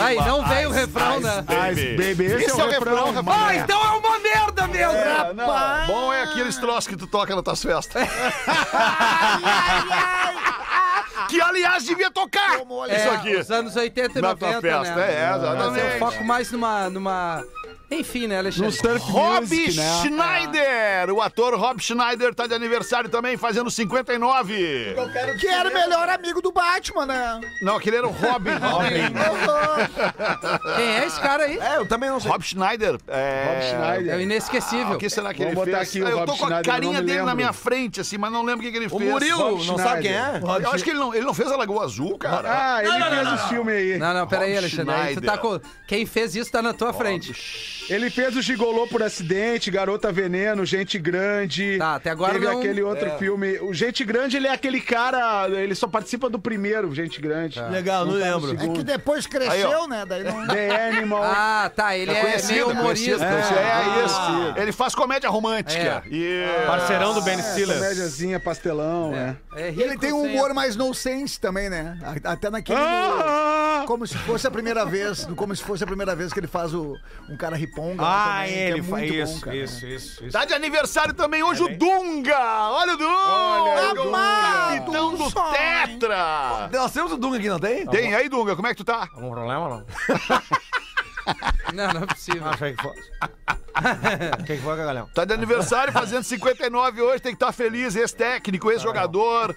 [0.01, 1.43] Aí, não veio o refrão, né?
[1.71, 2.25] Ice, baby.
[2.25, 4.93] Esse, Esse é o refrão, refrão, Ah, então é uma merda mesmo!
[4.93, 8.07] É, não, bom é aqueles troços que tu toca nas tuas festas.
[11.29, 13.35] que, aliás, devia tocar isso É, aqui.
[13.35, 15.13] Os anos 80 e Na 90, tua festa, né?
[15.13, 15.99] é, Mas eu exatamente.
[15.99, 16.89] foco mais numa...
[16.89, 17.43] numa...
[17.91, 18.71] Enfim, né, No Alexandre?
[18.71, 20.01] surf Rob music, né?
[20.01, 24.95] Schneider, o ator Rob Schneider tá de aniversário também, fazendo 59.
[25.39, 27.41] Que era o melhor amigo do Batman, né?
[27.61, 28.51] Não, aquele era o Robin.
[28.61, 29.13] Robin.
[30.77, 31.57] Quem é esse cara aí?
[31.59, 32.31] É, eu também não sei.
[32.31, 32.97] Rob Schneider.
[33.07, 33.45] É...
[33.45, 34.19] Rob É o Schneider.
[34.21, 34.95] inesquecível.
[34.95, 35.89] O que será que Vamos ele botar fez?
[35.89, 37.99] aqui o Ah, eu Rob tô com a Schneider, carinha não dele na minha frente,
[37.99, 39.11] assim, mas não lembro o que, que ele O fez.
[39.11, 40.39] Murilo, Rob não sabe quem é?
[40.39, 40.63] Schneider.
[40.63, 42.49] Eu acho que ele não, ele não fez a Lagoa Azul, cara.
[42.49, 43.97] Ah, ele fez o filme aí.
[43.97, 44.95] Não, não, peraí, Rob Alexandre.
[44.95, 45.29] Aí tu Schneider.
[45.31, 45.59] tá com...
[45.87, 47.80] Quem fez isso tá na tua frente.
[47.93, 51.77] Ele fez o Gigolô por acidente, Garota Veneno, Gente Grande.
[51.77, 53.59] Tá, até agora Teve não- aquele outro filme.
[53.59, 55.47] O Gente Grande, ele é aquele cara.
[55.49, 57.59] Ele só participa do primeiro, Gente Grande.
[57.69, 58.63] Legal, não tá no lembro.
[58.63, 60.05] É que depois cresceu, né?
[60.07, 60.47] Daí não.
[60.47, 61.21] The Animal.
[61.43, 61.95] Ah, tá.
[61.97, 63.27] Ele é, Conhecido, meio conhecido, humorista.
[63.27, 63.59] conhecido.
[63.59, 64.21] É, isso.
[64.21, 64.59] conhecido.
[64.59, 66.03] Ele faz comédia romântica.
[66.05, 66.09] É.
[66.09, 66.43] E...
[66.67, 67.77] Parceirão do Ben Stiller.
[67.77, 69.37] Comédiazinha, pastelão, né?
[69.55, 71.97] É rico, Ele tem um humor mais no sense também, né?
[72.23, 72.77] Até naquele.
[72.79, 73.83] do- Ah!
[73.87, 75.25] Como se fosse a primeira vez.
[75.35, 76.95] Como se fosse a primeira vez que ele faz o,
[77.29, 77.80] um cara riponga.
[77.95, 79.55] Lá Ah, também, que ele é faz isso, bom, cara.
[79.57, 80.31] isso, isso, isso.
[80.31, 82.69] Tá de aniversário também hoje o Dunga!
[82.69, 84.01] Olha o Dunga!
[84.01, 85.31] Amado, Capitão do.
[85.31, 86.69] Tetra!
[86.71, 87.85] Nós temos o Dunga aqui, não tem?
[87.87, 89.09] Tem aí, Dunga, como é que tu tá?
[89.15, 89.85] Algum problema não?
[91.73, 92.47] Não, não é possível.
[92.49, 92.85] Achei que.
[92.85, 95.07] O que, que foi, Cagalhão?
[95.13, 97.95] Tá de aniversário, fazendo 59 hoje, tem que estar feliz.
[97.95, 99.55] Ex-técnico, ex-jogador,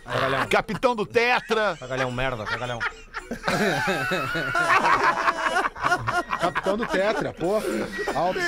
[0.49, 1.77] capitão do Tetra.
[1.79, 2.79] Cagalhão merda, cagalhão.
[6.41, 7.55] Capitão do Tetra, pô.
[8.15, 8.39] Alto.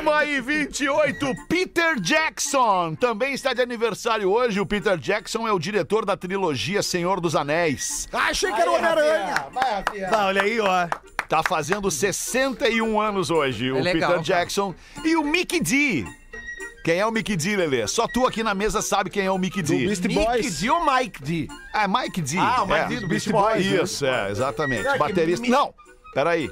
[0.00, 2.94] Uma e 28, Peter Jackson.
[2.94, 4.60] Também está de aniversário hoje.
[4.60, 8.08] O Peter Jackson é o diretor da trilogia Senhor dos Anéis.
[8.12, 9.34] Ah, achei que era o Homem-Aranha.
[10.10, 10.88] Tá, olha aí, ó.
[11.32, 14.22] Tá fazendo 61 anos hoje, o É legal, Peter cara.
[14.22, 14.74] Jackson.
[15.02, 16.04] E o Mickey D.
[16.84, 17.86] Quem é o Mickey D, Lelê?
[17.86, 19.78] Só tu aqui na mesa sabe quem é o Mickey D.
[19.78, 20.60] Do Beast Mickey Boys.
[20.60, 21.48] D ou Mike D?
[21.72, 22.36] Ah, é Mike D.
[22.38, 22.86] Ah, o Mike é.
[22.88, 23.64] D do Beast Boys.
[23.64, 24.82] Isso, é, exatamente.
[24.86, 25.40] Que Baterista.
[25.40, 25.72] Mi- Não,
[26.12, 26.50] peraí.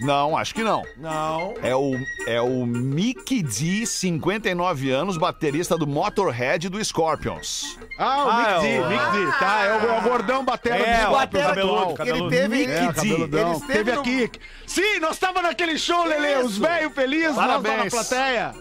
[0.00, 0.82] Não, acho que não.
[0.98, 1.54] Não.
[1.62, 1.92] É o,
[2.26, 7.78] é o Mickey D, 59 anos, baterista do Motorhead e do Scorpions.
[7.98, 9.38] Ah, o Ah, Mick é D, o- Mick D.
[9.38, 12.02] Tá, é o, é o gordão batera É, do o Scorpions que- cabeludo.
[12.04, 12.64] Ele teve.
[12.64, 13.40] É, cabeludão.
[13.48, 14.30] Ele esteve Teve no- aqui.
[14.66, 16.42] Sim, nós tava naquele show, Lele.
[16.44, 17.92] Os velhos felizes, nós lá na Parabéns.
[17.94, 18.54] plateia.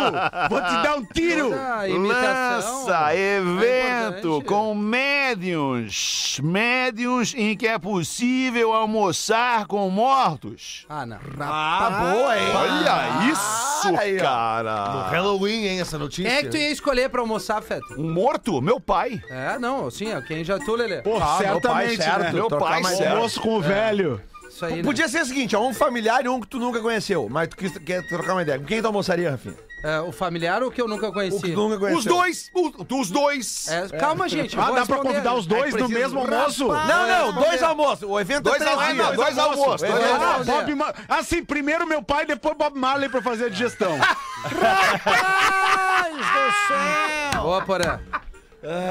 [0.49, 1.53] Vou te dar um tiro!
[1.53, 1.83] Ah.
[1.85, 4.45] Lança É evento importante.
[4.45, 6.39] com médiuns.
[6.41, 10.85] Médiuns em que é possível almoçar com mortos.
[10.87, 11.17] Ah, não.
[11.41, 12.55] Ah, boa, hein?
[12.55, 14.21] Olha isso, aí, ó.
[14.21, 15.07] cara.
[15.09, 16.29] Halloween, hein, essa notícia.
[16.33, 17.85] Quem é que tu ia escolher pra almoçar, Feta?
[17.97, 18.61] Um morto?
[18.61, 19.21] Meu pai.
[19.29, 21.01] É, não, sim, é quem já tu, Lelê.
[21.01, 22.19] Pô, Ah, meu pai, certamente, certo.
[22.19, 22.31] né?
[22.31, 23.13] Meu trocar pai, uma certo.
[23.15, 24.21] Almoço com o velho.
[24.49, 24.83] Isso aí, né?
[24.83, 27.57] Podia ser o seguinte, ó, um familiar e um que tu nunca conheceu, mas tu
[27.57, 28.59] quis, quer trocar uma ideia.
[28.59, 29.55] Com quem tu almoçaria, Rafinha?
[29.83, 31.47] É, o familiar ou o que eu nunca O que conheci?
[31.53, 31.93] nunca.
[31.93, 32.49] Os dois.
[32.53, 33.67] o- Os dois.
[33.67, 34.55] É, calma, gente.
[34.55, 36.67] eu Ah, dá pra convidar os dois no mesmo almoço?
[36.67, 38.07] Não, não, dois almoços.
[38.09, 39.15] O evento Dois é três almoços, dias.
[39.17, 40.49] dois almoços, dois almoços.
[40.49, 43.97] Ah, Bob Ma- Assim, primeiro meu pai, depois Bob Marley pra fazer a digestão.
[44.43, 47.41] Rapaz do céu!
[47.41, 47.99] Boa, Porã.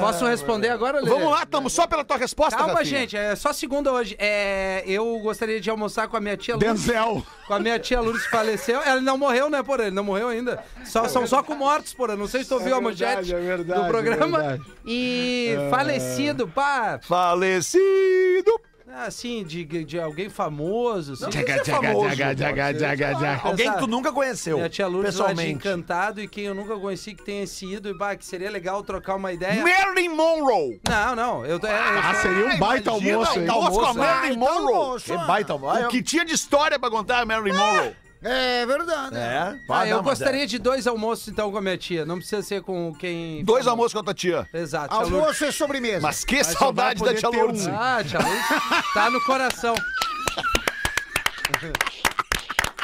[0.00, 1.11] Posso responder agora, Lelê?
[1.11, 3.00] Vamos lá, estamos só pela tua resposta, Calma, Rafinha.
[3.00, 4.14] gente, é só segunda hoje.
[4.18, 6.85] É, eu gostaria de almoçar com a minha tia Lourdes.
[6.85, 7.26] Denzel.
[7.46, 8.80] Com a minha tia Lourdes que faleceu.
[8.82, 9.85] Ela não morreu, né, Porã?
[9.85, 10.62] Ele não morreu ainda.
[10.85, 12.16] Só, são só com mortos, Porã.
[12.16, 14.38] Não sei se tu ouviu a verdade, manchete é verdade, do é programa.
[14.38, 14.62] verdade.
[14.85, 17.00] E falecido, pá.
[17.02, 18.61] Falecido.
[18.94, 21.14] Assim, de, de alguém famoso.
[21.14, 21.33] Assim.
[21.33, 23.40] Jaga, jaga, jaga, jaga, jaga, jaga.
[23.48, 25.55] Alguém que tu nunca conheceu, Minha tia Lourdes lá de pessoalmente.
[25.68, 27.88] Encantado e quem eu nunca conheci que tenha sido.
[27.88, 29.62] E, bah, que seria legal trocar uma ideia.
[29.62, 30.81] Marilyn Monroe.
[30.88, 31.46] Não, não.
[31.46, 33.48] Eu, é, eu Ah, seria um baita Imagina almoço, hein?
[33.48, 35.00] o almoço com a Marilyn Baita Monroe.
[35.00, 35.85] Que baita almoço.
[35.85, 37.96] O que tinha de história pra contar a Marilyn Monroe?
[38.24, 39.16] É verdade.
[39.16, 42.04] É, Ah, eu não, mas gostaria de dois almoços, então, com a minha tia.
[42.04, 43.44] Não precisa ser com quem...
[43.44, 44.48] Dois almoços com a tua tia.
[44.54, 45.18] Exato, tia Lourdes.
[45.20, 46.00] Almoço e sobremesa.
[46.00, 47.66] Mas que só saudade da poder tia ter Lourdes.
[47.66, 47.74] um.
[47.74, 49.74] Ah, tia Lourdes tá no coração.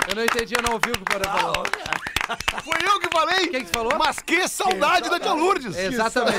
[0.09, 1.64] Eu não entendi, eu não ouvi o que o Porã falou.
[2.64, 3.48] Foi eu que falei.
[3.48, 3.92] Quem que falou?
[3.98, 5.76] Mas que saudade da tia Lourdes.
[5.76, 6.38] Exatamente.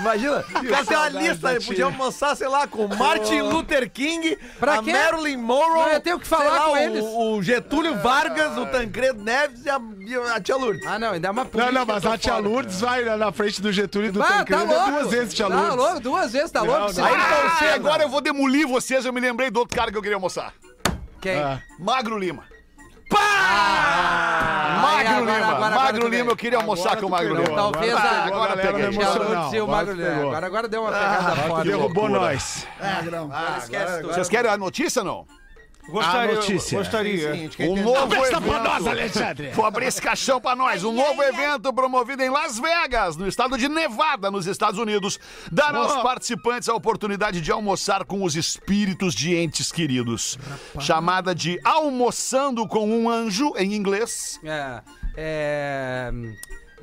[0.00, 4.82] Imagina, cara tem uma lista, podia almoçar, sei lá, com Martin Luther King, Pra a
[4.82, 4.92] quê?
[4.92, 7.04] Marilyn Monroe, Não, eu tenho que falar lá, com o, eles.
[7.04, 10.86] o Getúlio Vargas, o Tancredo Neves e a, e a tia Lourdes.
[10.86, 12.46] Ah, não, ainda é uma Não, não, mas a tia fora.
[12.48, 14.64] Lourdes vai lá na frente do Getúlio e do Ah, tá Tancredo.
[14.66, 14.88] louco.
[14.88, 15.76] é duas vezes tia Tá Lourdes.
[15.76, 16.80] louco, duas vezes, tá louco?
[16.80, 17.08] Não, Você- não.
[17.08, 19.04] Aí Ah, agora eu vou demolir vocês.
[19.04, 20.52] Eu me lembrei do outro cara que eu queria almoçar.
[21.20, 21.38] Quem?
[21.38, 21.60] Ah.
[21.78, 22.44] Magro Lima.
[23.08, 24.55] Aí,
[24.86, 25.34] Magro agora- Lima.
[25.46, 27.34] agora- agora Magro Lima, eu queria almoçar Agora com o Magro.
[27.34, 27.56] Lima.
[27.56, 28.98] Talvez Agora a, pegou a agora galera peguei.
[29.60, 30.28] o Agora Magro pegou.
[30.28, 31.68] Agora, agora deu uma pegada forte.
[31.68, 32.66] Derrubou nós.
[33.58, 34.14] Esquece tudo.
[34.14, 35.26] Vocês querem a notícia ou não?
[36.02, 36.78] A notícia.
[36.78, 37.50] Gostaria.
[37.60, 38.88] Um novo Presta pra nós, evento.
[38.88, 39.50] Alexandre.
[39.50, 40.82] Vou abrir esse caixão pra nós.
[40.82, 45.18] Um novo evento promovido em Las Vegas, no estado de Nevada, nos Estados Unidos,
[45.50, 50.38] dará aos participantes a oportunidade de almoçar com os espíritos de entes queridos.
[50.80, 54.40] Chamada de Almoçando com um Anjo, em inglês.
[54.44, 54.82] É.
[55.16, 56.10] É.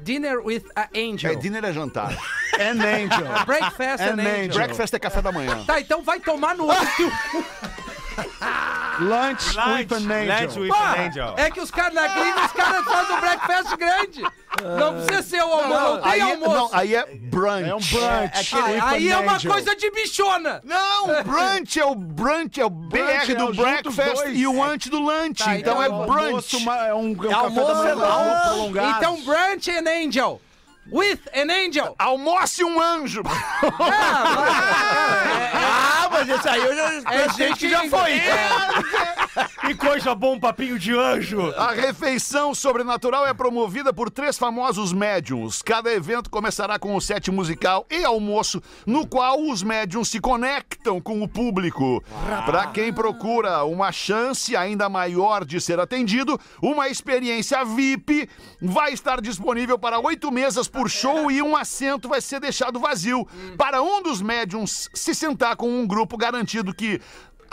[0.01, 1.31] Dinner with a Angel.
[1.31, 2.17] É, dinner é jantar.
[2.59, 3.45] And Angel.
[3.45, 4.43] Breakfast and, And Angel.
[4.45, 4.53] Angel.
[4.53, 5.63] Breakfast é café da manhã.
[5.65, 7.11] Tá, então vai tomar no outro.
[8.99, 10.61] Lunch, with an Lunch Angel.
[10.61, 11.33] with Pá, an angel.
[11.35, 14.21] é que os caras na gringa, os caras fazem um breakfast grande.
[14.77, 16.53] Não precisa ser o almoço, não, tem aí, é- almoço.
[16.53, 17.69] não, aí é brunch.
[17.69, 18.55] É um brunch.
[18.55, 19.51] Ah, with aí an é uma angel.
[19.51, 20.61] coisa de bichona.
[20.63, 24.45] Não, brunch é o brunch, é o BR é do o junto os breakfast e
[24.47, 25.43] o antes do lunch.
[25.43, 26.25] Tá, então então é é brunch.
[26.27, 28.97] Almoço, uma- é um, é um café almoço, da manhã é prolongado.
[28.97, 30.39] Então brunch and Angel.
[30.91, 31.95] With an Angel.
[31.97, 33.23] Almoce um anjo.
[33.79, 35.49] Ah,
[36.43, 37.13] esse aí eu já.
[37.13, 38.21] É gente que já foi.
[39.65, 41.51] Que coisa bom, papinho de anjo.
[41.55, 45.61] A refeição sobrenatural é promovida por três famosos médiums.
[45.61, 50.99] Cada evento começará com o set musical e almoço, no qual os médiums se conectam
[50.99, 52.03] com o público.
[52.45, 58.29] Para quem procura uma chance ainda maior de ser atendido, uma experiência VIP
[58.61, 63.25] vai estar disponível para oito mesas por show e um assento vai ser deixado vazio
[63.57, 66.32] para um dos médiums se sentar com um grupo garantido
[66.73, 66.99] que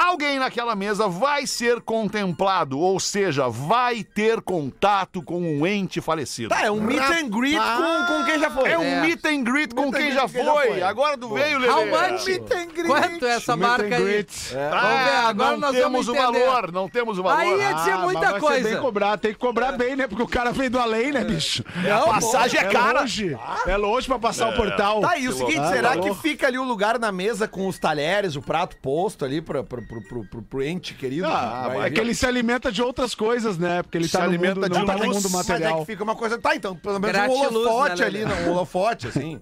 [0.02, 6.48] Alguém naquela mesa vai ser contemplado, ou seja, vai ter contato com um ente falecido.
[6.48, 8.70] Tá, é um meet and greet com, com quem já foi.
[8.70, 10.66] É um meet and greet com Meet quem greet já quem já foi.
[10.68, 10.82] foi.
[10.82, 11.72] Agora tu veio, Lelê.
[11.72, 12.24] How much?
[12.26, 12.86] Meet and greet.
[12.86, 14.02] Quanto é essa Meet marca aí?
[14.02, 14.30] greet.
[14.56, 17.38] Ah, Vamos ver, agora não nós temos vamos o valor, não temos o valor.
[17.40, 18.68] Aí ia dizer Ah, mas muita vai ser coisa.
[18.70, 20.06] bem cobrado, tem que cobrar bem, né?
[20.06, 21.62] Porque o cara veio do além, né, bicho?
[21.94, 23.00] a passagem é cara.
[23.00, 23.36] longe.
[23.66, 25.00] É longe pra passar o portal.
[25.02, 27.66] Tá, e o seguinte, Ah, será tá que fica ali o lugar na mesa com
[27.68, 31.26] os talheres, o prato posto ali pra, pro, pro, pro, pro, pro ente querido?
[31.26, 31.94] Ah, Vai é vir?
[31.94, 33.83] que ele se alimenta de outras coisas, né?
[33.83, 35.81] Porque ele Se tá alimenta mundo, de não tá no mundo mas Mas é material.
[35.81, 36.38] que fica uma coisa.
[36.38, 39.40] Tá, então, pelo menos um Gratiluz, holofote né, ali, não, um holofote, assim.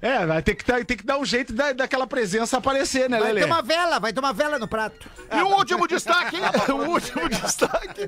[0.00, 3.18] É, vai ter que, dar- tem que dar um jeito da, daquela presença aparecer, né,
[3.18, 3.40] Vai Lelê?
[3.40, 5.08] ter uma vela, vai ter uma vela no prato.
[5.32, 6.36] E um último destaque,
[6.70, 8.02] o último destaque,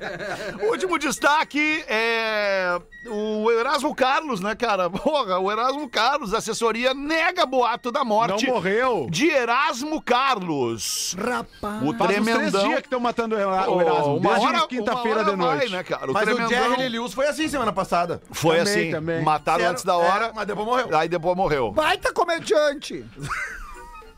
[0.61, 4.89] o último destaque é o Erasmo Carlos, né, cara?
[4.89, 9.07] Porra, o Erasmo Carlos, a assessoria nega boato da Não morte morreu.
[9.09, 11.15] de Erasmo Carlos.
[11.19, 11.81] Rapaz.
[11.83, 12.63] O Faz uns três tremendão.
[12.67, 13.41] dias que estão matando o o
[13.81, 14.17] Erasmo.
[14.17, 15.57] uma hora- quinta-feira de noite.
[15.59, 16.09] vai, né, cara?
[16.09, 18.21] O Mas o tremendão Jerry Lee Lewis foi assim semana passada.
[18.31, 19.23] foi Também, assim, também.
[19.23, 19.71] mataram Sério?
[19.71, 20.97] antes da hora, É, mas depois morreu.
[20.97, 21.71] aí depois morreu.
[21.71, 23.05] Baita comediante.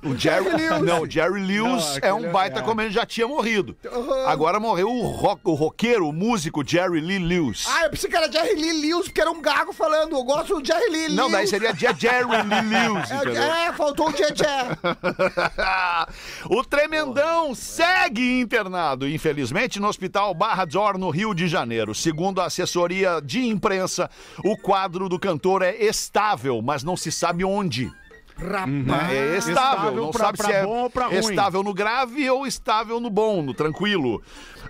[0.05, 0.49] O Jerry,
[0.83, 2.63] não, o Jerry Lewis Não, é um é- baita é.
[2.63, 3.75] comediante, já tinha morrido.
[4.27, 7.65] Agora morreu o, rock, o roqueiro, o músico Jerry Lee Lewis.
[7.69, 10.15] Ah, eu pensei que era Jerry Lee Lewis, porque era um gago falando.
[10.15, 11.49] Eu gosto do Jerry Lee Não, daí Lewis.
[11.49, 13.41] seria Je- Jerry Lee Lewis, entendeu?
[13.43, 14.77] É, é, faltou o Jejé.
[16.49, 21.93] o Tremendão segue internado, infelizmente, no Hospital Barra D'Or, no Rio de Janeiro.
[21.95, 24.09] Segundo a assessoria de imprensa,
[24.43, 27.91] o quadro do cantor é estável, mas não se sabe onde.
[28.37, 29.11] Rapaz.
[29.11, 31.19] É estável, Estável não pra- sabe pra se é bom ou pra ruim.
[31.19, 34.21] estável no grave ou estável no bom, no tranquilo.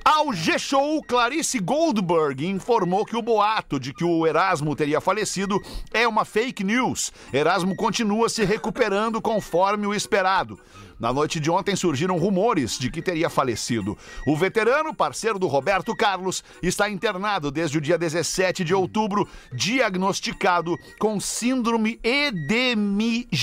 [0.03, 5.57] Ao G-Show, Clarice Goldberg informou que o boato de que o Erasmo teria falecido
[5.93, 7.13] é uma fake news.
[7.31, 10.59] Erasmo continua se recuperando conforme o esperado.
[10.99, 13.97] Na noite de ontem surgiram rumores de que teria falecido.
[14.25, 20.77] O veterano, parceiro do Roberto Carlos, está internado desde o dia 17 de outubro, diagnosticado
[20.99, 23.33] com síndrome edemigênica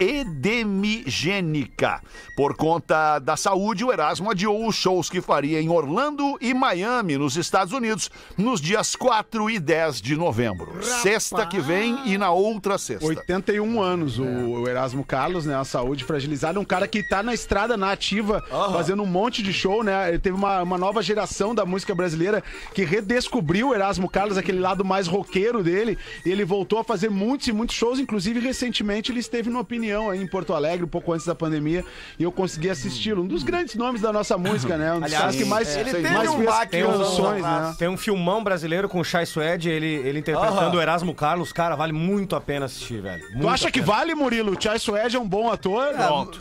[0.00, 2.00] edemigênica.
[2.36, 7.16] Por conta da saúde, o Erasmo adiou os shows que faria em Orlando e Miami,
[7.16, 10.82] nos Estados Unidos, nos dias 4 e 10 de novembro.
[10.82, 13.06] Sexta que vem e na outra sexta.
[13.06, 15.54] 81 anos, o, o Erasmo Carlos, né?
[15.54, 16.58] A saúde fragilizada.
[16.58, 20.08] Um cara que tá na estrada, na ativa, fazendo um monte de show, né?
[20.08, 22.42] Ele teve uma, uma nova geração da música brasileira
[22.74, 25.96] que redescobriu o Erasmo Carlos, aquele lado mais roqueiro dele.
[26.26, 28.00] E ele voltou a fazer muitos e muitos shows.
[28.00, 31.84] Inclusive, recentemente, ele esteve no Opinião aí em Porto Alegre, um pouco antes da pandemia.
[32.18, 33.22] E eu consegui assisti-lo.
[33.22, 34.92] Um dos grandes nomes da nossa música, né?
[34.92, 37.76] Um dos Aliás, que mais, ele mais teve um fez baque canções, anos né?
[37.78, 41.52] Tem um filmão brasileiro com o Chai Suede, ele, ele interpretando o Erasmo Carlos.
[41.52, 43.22] Cara, vale muito a pena assistir, velho.
[43.26, 44.56] Tu Muito acha a que vale, Murilo?
[44.56, 45.92] O Chai Suede é um bom ator?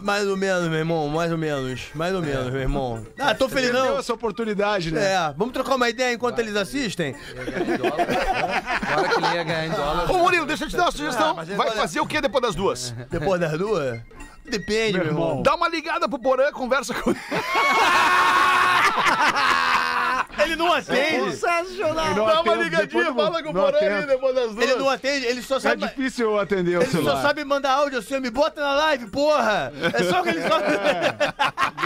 [0.01, 1.81] mais ou menos, meu irmão, mais ou menos.
[1.93, 3.03] Mais ou menos, meu irmão.
[3.19, 3.99] Ah, tô feliz Perdeu não.
[3.99, 5.13] essa oportunidade, né?
[5.13, 7.15] É, vamos trocar uma ideia enquanto eles assistem?
[8.91, 10.11] Agora que ele ia ganhar em dólar.
[10.11, 11.33] Ô Murilo, deixa eu te dar uma sugestão.
[11.35, 12.93] Vai vai- fazer o que depois das duas?
[13.09, 14.01] Depois das duas?
[14.45, 15.41] Depende, meu irmão.
[15.41, 17.19] Dá uma ligada pro Porã, conversa com ele.
[20.39, 21.31] Ele não atende.
[21.31, 22.15] Sensacional.
[22.15, 24.63] Não Dá uma ligadinha, fala com o Porã ali depois das duas.
[24.69, 25.87] Ele não atende, ele só É sabe.
[25.87, 27.21] difícil eu atender o Ele só celular.
[27.21, 29.71] sabe mandar áudio assim, me bota na live, porra!
[29.93, 30.63] É só o que ele sabe.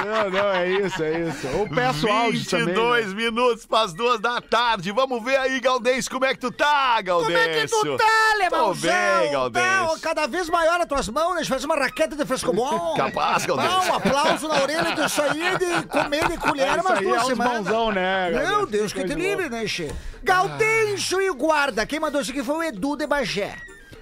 [0.05, 1.47] Não, não, é isso, é isso.
[1.57, 2.65] Ou peço áudio também.
[2.67, 3.13] 22 né?
[3.13, 4.91] minutos para as duas da tarde.
[4.91, 7.33] Vamos ver aí, Galdêncio, como é que tu tá, Galdêncio?
[7.35, 8.73] Como é que tu tá, alemãozão?
[8.73, 9.87] Tô bem, Galdêncio.
[9.95, 12.95] Tá, cada vez maior as tuas mãos, eu fazer uma raquete de frescobol.
[12.95, 13.71] Capaz, Galdêncio.
[13.77, 17.25] Não, um aplauso na orelha disso aí de comer de colher umas aí duas é
[17.25, 17.53] semanas.
[17.63, 18.31] mãozão, né?
[18.39, 19.93] Meu Deus que te livre, né, Che?
[20.23, 21.85] Gaudêncio e o guarda.
[21.85, 23.55] Quem mandou isso aqui foi o Edu de Bagé.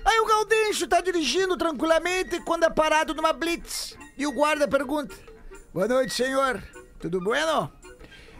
[0.03, 3.97] Aí o Gaudêncio tá dirigindo tranquilamente quando é parado numa blitz.
[4.17, 5.15] E o guarda pergunta:
[5.73, 6.61] Boa noite, senhor.
[6.99, 7.71] Tudo bueno?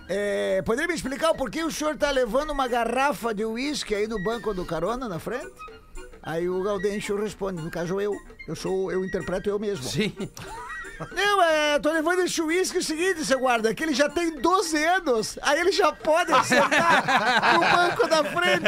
[0.08, 4.08] É, poderia me explicar o porquê o senhor tá levando uma garrafa de uísque aí
[4.08, 5.51] no banco do carona na frente?
[6.21, 8.13] Aí o Gaudêncio responde, no caso eu.
[8.47, 9.84] Eu sou, eu interpreto eu mesmo.
[9.84, 10.15] Sim.
[11.12, 14.31] Não, é, tô levando esse uísque é o seguinte, seu guarda, que ele já tem
[14.31, 15.39] 12 anos.
[15.41, 18.65] Aí ele já pode sentar no banco da frente.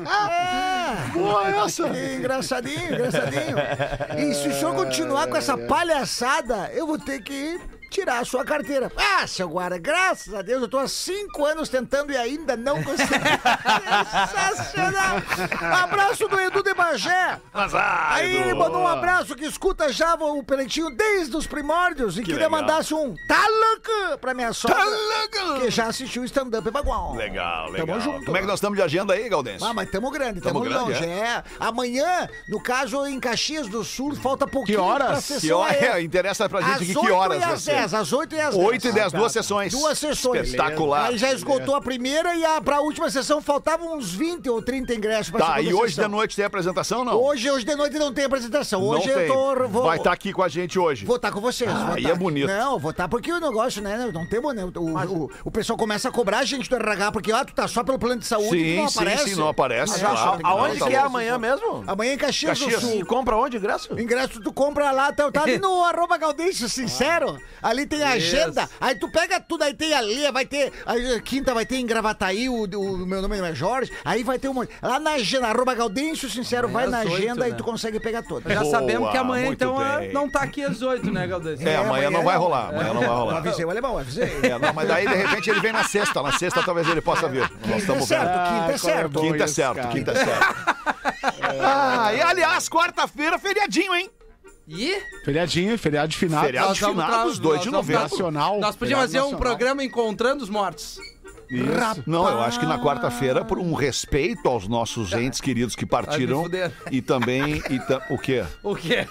[0.00, 1.10] É.
[1.12, 1.90] Boa essa.
[1.90, 3.56] Que engraçadinho, engraçadinho.
[4.18, 8.44] E se o senhor continuar com essa palhaçada, eu vou ter que tirar a sua
[8.44, 8.90] carteira.
[8.96, 12.82] Ah, seu guarda, graças a Deus, eu tô há cinco anos tentando e ainda não
[12.82, 13.10] consegui.
[14.30, 15.16] Sensacional.
[15.82, 17.38] Abraço do Edu de Bagé.
[17.52, 18.58] Azar, Aí ele Edu.
[18.58, 22.50] mandou um abraço que escuta já o Peletinho desde os primórdios e queria legal.
[22.60, 24.84] mandasse um louco pra minha sogra.
[24.84, 25.60] Louco.
[25.60, 27.14] Que já assistiu o stand-up bagual.
[27.14, 27.86] Legal, legal.
[27.86, 28.24] Tamo junto.
[28.24, 29.66] Como é que nós estamos de agenda aí, Galdêncio?
[29.66, 31.04] Ah, mas tamo grande, Tamo tamo, grande, longe.
[31.04, 31.42] É.
[31.58, 35.26] Amanhã, no caso, em Caxias do Sul, falta pouquinho Que horas?
[35.26, 35.84] pra Que hora aí.
[35.84, 36.02] é?
[36.10, 37.79] Interessa pra gente Às que, 8 que horas vai ser.
[37.80, 38.66] 10, às 8 e às 10.
[38.66, 39.72] 8 e 10, duas sessões.
[39.72, 40.46] Duas sessões.
[40.48, 41.06] Espetacular.
[41.06, 44.94] Aí já esgotou a primeira e a, pra última sessão faltavam uns 20 ou 30
[44.94, 46.04] ingressos pra Tá, e hoje sessão.
[46.04, 47.14] de noite tem apresentação, não?
[47.20, 48.82] Hoje, hoje de noite não tem apresentação.
[48.82, 49.28] Hoje não eu tem.
[49.28, 49.68] tô.
[49.68, 51.04] Vou, Vai estar aqui com a gente hoje.
[51.04, 51.70] Vou estar com vocês.
[51.72, 52.46] vou aí tá é bonito.
[52.48, 54.10] Não, vou estar porque o negócio, né?
[54.12, 54.64] Não temos, né?
[54.64, 57.66] O, o, o pessoal começa a cobrar a gente do RH, porque, ó, tu tá
[57.68, 59.24] só pelo plano de saúde e Sim, não sim, aparece.
[59.30, 60.18] sim, não aparece, Mas, claro.
[60.20, 61.84] ó, tem Aonde Não, que tá é amanhã mesmo?
[61.86, 62.80] Amanhã em Caxias, Caxias.
[62.82, 63.00] do Sul.
[63.00, 63.98] E compra onde, ingresso?
[64.00, 67.38] Ingresso tu compra lá, tá, tá ali no arroba Gaudêncio Sincero.
[67.70, 68.68] Ali tem a agenda.
[68.80, 70.72] Aí tu pega tudo, aí tem ali, vai ter.
[70.84, 73.92] Aí, quinta vai ter em Gravataí, o, o meu nome não é Jorge.
[74.04, 74.70] Aí vai ter um monte.
[74.82, 77.56] Lá na agenda, arroba Gaudêncio Sincero, vai às na oito, agenda e né?
[77.56, 78.48] tu consegue pegar tudo.
[78.52, 80.12] Já Boa, sabemos que amanhã, então, é- bem.
[80.12, 81.60] não tá aqui às 8, né, Galdês?
[81.60, 82.68] É, amanhã amanhã não vai rolar.
[82.70, 83.36] Amanhã não vai Eu rolar.
[83.38, 84.24] avisei o alemão, avisei.
[84.42, 86.22] É, não, mas daí, de repente, ele vem na sexta.
[86.22, 87.40] Na sexta, talvez ele possa vir.
[87.42, 88.60] Nós Quinta é estamos certo, vendo.
[88.60, 89.20] quinta é certo.
[89.20, 89.88] Quinta é isso, certo, cara.
[89.88, 90.80] quinta é certo.
[91.62, 94.10] Ah, e aliás, quarta-feira, feriadinho, hein?
[94.72, 96.44] E Feriadinho, feriado de final.
[96.44, 98.02] Feriado de finados, tra- 2 nós de novembro.
[98.02, 98.60] Nacional.
[98.60, 99.40] nós podíamos fazer um nacional.
[99.40, 100.98] programa encontrando os mortos.
[101.50, 102.02] Isso.
[102.06, 106.38] Não, eu acho que na quarta-feira, por um respeito aos nossos entes queridos que partiram.
[106.38, 106.72] Me fuder.
[106.90, 107.62] E também.
[107.70, 108.44] E ta- o quê?
[108.62, 109.06] O quê?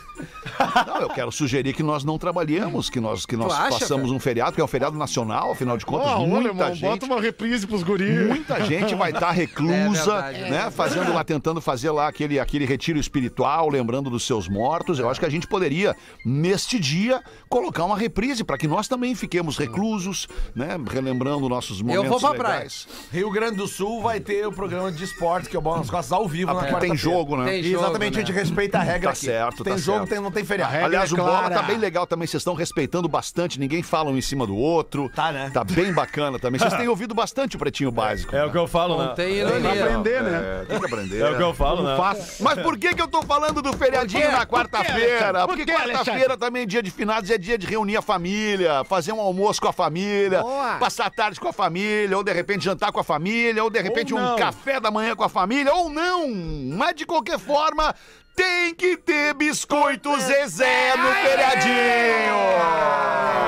[0.88, 4.16] Não, eu quero sugerir que nós não trabalhemos, que nós, que nós acha, façamos cara?
[4.16, 6.82] um feriado, que é um feriado nacional, afinal de contas, ô, muita alemão, gente.
[6.82, 8.28] bota uma reprise pros guris.
[8.28, 10.52] Muita gente vai estar reclusa, É verdade.
[10.52, 10.72] né?
[10.72, 15.00] Fazendo lá, tentando fazer lá aquele, aquele retiro espiritual, lembrando dos seus mortos.
[15.00, 19.16] Eu acho que a gente poderia, neste dia, colocar uma reprise para que nós também
[19.16, 20.78] fiquemos reclusos, né?
[20.90, 22.68] Relembrando nossos momentos praia.
[23.12, 25.90] Rio Grande do Sul vai ter o programa de esportes, que é o Bola nas
[25.90, 27.46] Costas ao vivo Ah, na porque tem jogo, né?
[27.52, 28.26] Tem jogo, Exatamente, a né?
[28.26, 29.26] gente respeita a regra Tá aqui.
[29.26, 30.10] certo, Tem tá jogo, certo.
[30.10, 30.72] tem- não tem feriado.
[30.72, 34.10] regra Aliás, é o Bola tá bem legal também, vocês estão respeitando bastante, ninguém fala
[34.12, 35.10] um em cima do outro.
[35.16, 35.50] Tá, né?
[35.54, 36.60] Tá bem bacana também.
[36.60, 38.36] Vocês têm ouvido bastante o Pretinho Básico.
[38.36, 39.14] É o que eu falo, Não né?
[39.16, 39.84] tem Pra ironia.
[39.86, 40.62] aprender, né?
[40.62, 41.22] É, tem que aprender.
[41.22, 41.96] É o que eu falo, né?
[42.40, 45.48] Mas por que que eu tô falando do feriadinho na quarta-feira?
[45.48, 49.20] Por Porque quarta-feira também, dia de finados, é dia de reunir a família, fazer um
[49.20, 50.44] almoço com a família,
[50.80, 53.82] passar a tarde com a família, ou de repente jantar com a família, ou de
[53.82, 54.36] repente um não.
[54.36, 56.30] café da manhã com a família, ou não.
[56.78, 57.96] Mas de qualquer forma,
[58.40, 62.40] tem que ter biscoito Zezé no feriadinho.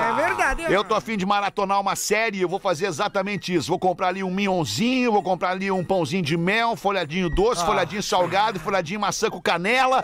[0.09, 0.63] É verdade.
[0.73, 3.69] Eu tô afim de maratonar uma série, eu vou fazer exatamente isso.
[3.69, 8.03] Vou comprar ali um minhonzinho, vou comprar ali um pãozinho de mel, folhadinho doce, folhadinho
[8.03, 10.03] salgado, folhadinho maçã com canela.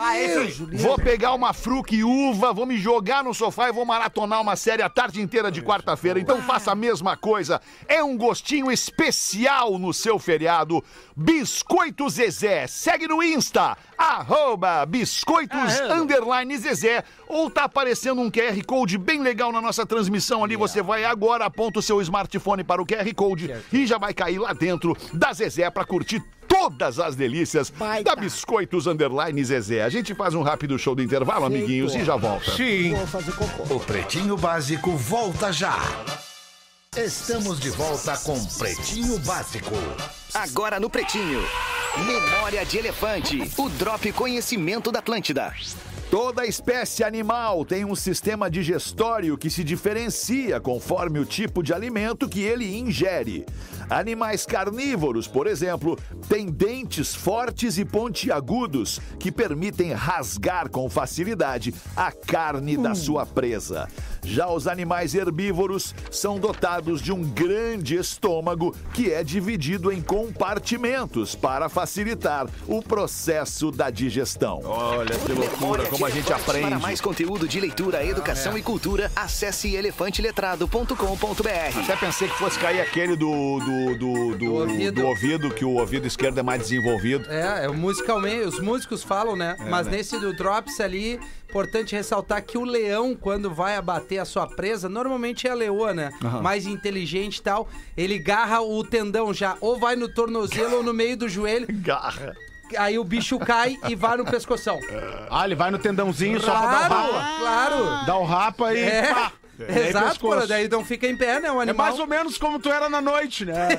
[0.71, 4.55] vou pegar uma fruca e uva, vou me jogar no sofá e vou maratonar uma
[4.55, 6.17] série a tarde inteira de quarta-feira.
[6.17, 7.59] Então faça a mesma coisa.
[7.89, 10.81] É um gostinho especial no seu feriado.
[11.13, 12.67] Biscoito Zezé.
[12.67, 17.03] Segue no Insta, arroba biscoitos underline Zezé.
[17.27, 20.55] Ou tá aparecendo um QR Code bem legal na nossa transmissão ali.
[20.55, 24.39] Você vai agora, aponta o seu smartphone para o QR Code e já vai cair
[24.39, 28.15] lá dentro da Zezé para curtir todas as delícias Baita.
[28.15, 29.83] da Biscoitos Underline Zezé.
[29.83, 32.51] A gente faz um rápido show do intervalo, amiguinhos, e já volta.
[32.51, 32.93] Sim.
[32.93, 33.75] Vou fazer cocô.
[33.75, 35.77] O Pretinho Básico volta já.
[36.97, 39.75] Estamos de volta com Pretinho Básico.
[40.33, 41.43] Agora no Pretinho.
[42.07, 43.51] Memória de Elefante.
[43.55, 45.53] O Drop Conhecimento da Atlântida.
[46.09, 52.29] Toda espécie animal tem um sistema digestório que se diferencia conforme o tipo de alimento
[52.29, 53.45] que ele ingere.
[53.89, 55.99] Animais carnívoros, por exemplo,
[56.29, 63.87] têm dentes fortes e pontiagudos que permitem rasgar com facilidade a carne da sua presa.
[64.23, 71.33] Já os animais herbívoros são dotados de um grande estômago que é dividido em compartimentos
[71.33, 74.61] para facilitar o processo da digestão.
[74.65, 76.67] Olha que loucura, como a gente aprende.
[76.67, 81.79] Para mais conteúdo de leitura, educação e cultura, acesse elefanteletrado.com.br.
[81.83, 85.01] Até pensei que fosse cair aquele do, do, do, do, ouvido.
[85.01, 87.29] do ouvido, que o ouvido esquerdo é mais desenvolvido.
[87.31, 89.55] É, é o musicalmente, os músicos falam, né?
[89.67, 89.97] Mas né?
[89.97, 91.19] nesse do Drops ali,
[91.49, 95.93] importante ressaltar que o leão, quando vai abater a sua presa, normalmente é a leoa,
[95.93, 96.11] né?
[96.43, 100.93] Mais inteligente e tal, ele garra o tendão já, ou vai no tornozelo ou no
[100.93, 102.35] meio do joelho, Garra.
[102.77, 104.79] Aí o bicho cai e vai no pescoção.
[105.29, 107.39] Ah, ele vai no tendãozinho só pra dar o Claro, rapa.
[107.39, 108.05] claro.
[108.05, 108.79] Dá o rapa e.
[108.83, 109.31] É, pá.
[109.59, 110.19] E aí, exato, pescoço.
[110.19, 111.51] porra, daí não fica em pé, né?
[111.51, 111.87] O É animal.
[111.87, 113.69] mais ou menos como tu era na noite, né?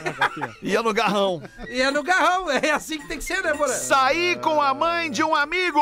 [0.60, 1.40] Ia no garrão.
[1.68, 3.68] E é no garrão, é assim que tem que ser, né, porra?
[3.68, 5.80] Saí com a mãe de um amigo.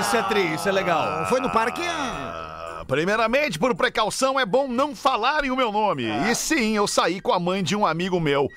[0.00, 1.26] Isso é tri, isso é legal.
[1.26, 1.82] Foi no parque?
[1.84, 2.35] Ah,
[2.86, 6.04] Primeiramente, por precaução, é bom não falarem o meu nome.
[6.30, 8.50] E sim, eu saí com a mãe de um amigo meu.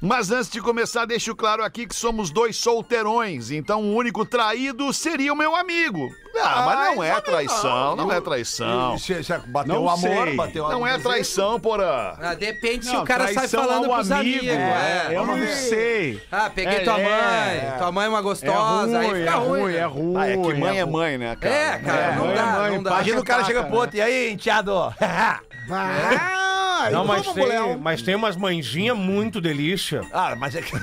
[0.00, 4.92] Mas antes de começar, deixo claro aqui que somos dois solteirões, então o único traído
[4.92, 6.08] seria o meu amigo.
[6.40, 8.96] Ah, mas não é traição, não é traição.
[8.96, 10.36] Se, se bateu Não o amor, sei.
[10.36, 12.14] bateu a Não é traição, porã.
[12.20, 14.54] Ah, depende se Não, o cara sai traição falando ao pros amigo, amigos.
[14.56, 16.22] é, É, eu não sei.
[16.30, 17.04] Ah, peguei É, tua mãe.
[17.06, 17.74] é.
[17.78, 18.98] Tua mãe é uma É gostosa.
[19.00, 19.60] aí ruim, fica é ruim.
[19.60, 19.78] ruim, né?
[19.78, 20.16] é ruim.
[20.16, 20.92] Ah, é que mãe é ruim.
[20.92, 21.54] mãe, né, cara?
[21.54, 22.90] É, cara, não mãe é dá, mãe, não dá.
[22.92, 24.72] Imagina o cara chega pro outro, e aí, enteado?
[25.00, 25.40] Ah,
[26.84, 30.02] Não, então mas tem, mas tem umas mãezinhas muito delícia.
[30.12, 30.72] ah, mas é que...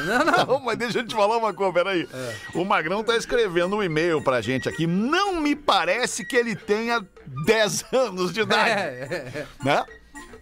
[0.00, 2.08] Não, mas deixa eu te falar uma coisa, peraí.
[2.54, 4.86] O Magrão tá escrevendo um e-mail pra gente aqui.
[4.86, 7.04] Não me parece que ele tenha
[7.44, 8.74] 10 anos de idade, É,
[9.34, 9.46] é.
[9.62, 9.84] né?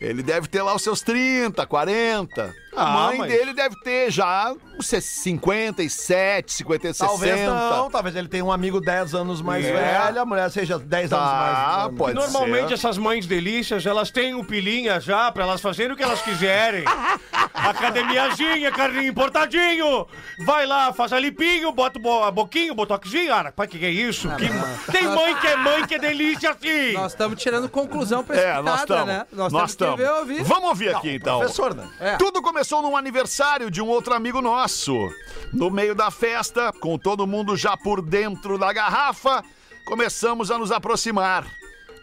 [0.00, 2.54] Ele deve ter lá os seus 30, 40.
[2.78, 7.06] A Ah, mãe mas- dele deve ter já uns 57, 50, 60.
[7.06, 9.72] Talvez não, talvez ele tenha um amigo 10 anos mais É.
[9.72, 12.74] velho, a mulher seja 10 anos Tá, mais pode Normalmente ser.
[12.74, 16.84] essas mães delícias, elas têm um pilinha já pra elas fazerem o que elas quiserem.
[17.54, 20.06] Academiazinha, carninho importadinho.
[20.44, 23.32] Vai lá, faz a lipinho, bota o bo- a boquinho, botoxinho.
[23.34, 24.28] Ah, pai, que que é isso?
[24.36, 26.92] Que- Tem mãe que é mãe que é delícia assim.
[26.92, 29.06] Nós estamos tirando conclusão É, nós estamos.
[29.06, 29.26] né?
[29.32, 30.00] Nós estamos.
[30.18, 30.42] ouvir.
[30.44, 31.38] Vamos ouvir aqui então.
[31.38, 31.88] Professor, né?
[32.00, 32.16] É.
[32.16, 35.10] Tudo começou num aniversário de um outro amigo nosso.
[35.52, 39.42] No meio da festa, com todo mundo já por dentro da garrafa,
[39.86, 41.46] começamos a nos aproximar.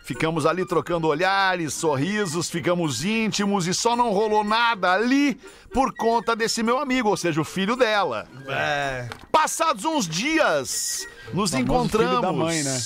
[0.04, 5.36] Ficamos ali trocando olhares, sorrisos, ficamos íntimos e só não rolou nada ali
[5.74, 8.28] por conta desse meu amigo, ou seja, o filho dela.
[9.32, 12.10] Passados uns dias, nos encontramos.
[12.10, 12.80] filho da mãe, né?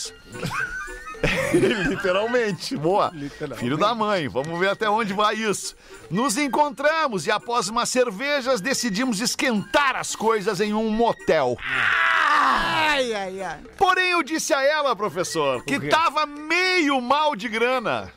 [1.87, 3.11] Literalmente, boa.
[3.57, 5.75] Filho da mãe, vamos ver até onde vai isso.
[6.09, 11.57] Nos encontramos e após umas cervejas decidimos esquentar as coisas em um motel.
[11.61, 13.59] Ai, ai, ai.
[13.77, 18.11] Porém, eu disse a ela, professor, que tava meio mal de grana.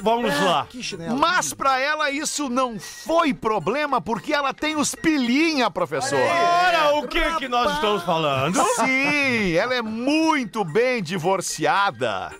[0.00, 0.66] Vamos lá.
[0.70, 1.18] Que chinelo.
[1.18, 6.18] Mas pra ela isso não foi problema porque ela tem os pilinha, professor.
[6.20, 8.62] Ora, o que que nós estamos falando?
[8.76, 12.30] Sim, ela é muito bem divorciada.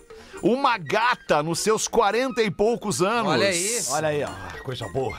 [0.41, 3.33] Uma gata nos seus quarenta e poucos anos.
[3.33, 3.81] Olha aí.
[3.89, 4.63] Olha aí, ó.
[4.63, 5.17] Coisa boa.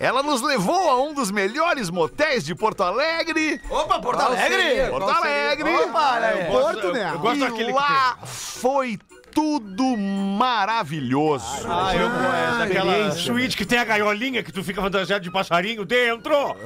[0.00, 3.60] Ela nos levou a um dos melhores motéis de Porto Alegre.
[3.70, 4.62] Opa, Porto Qual Alegre!
[4.62, 4.88] seria?
[4.90, 5.44] Porto Qual seria?
[5.46, 5.74] Alegre.
[5.76, 6.44] Opa, olha aí.
[6.46, 7.10] Porto, né?
[7.14, 8.98] Eu gosto e que lá foi
[9.34, 11.66] tudo maravilhoso.
[11.68, 15.84] Ah, eu gosto daquela suíte que tem a gaiolinha que tu fica fantasiado de passarinho
[15.84, 16.34] dentro.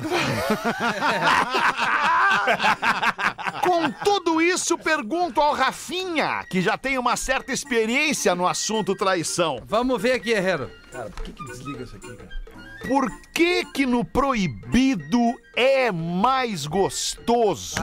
[3.63, 9.63] Com tudo isso, pergunto ao Rafinha, que já tem uma certa experiência no assunto traição.
[9.67, 10.71] Vamos ver aqui, Herrero.
[10.91, 12.43] Cara, por que que desliga isso aqui, cara?
[12.87, 15.19] Por que que no proibido
[15.57, 17.77] é mais gostoso?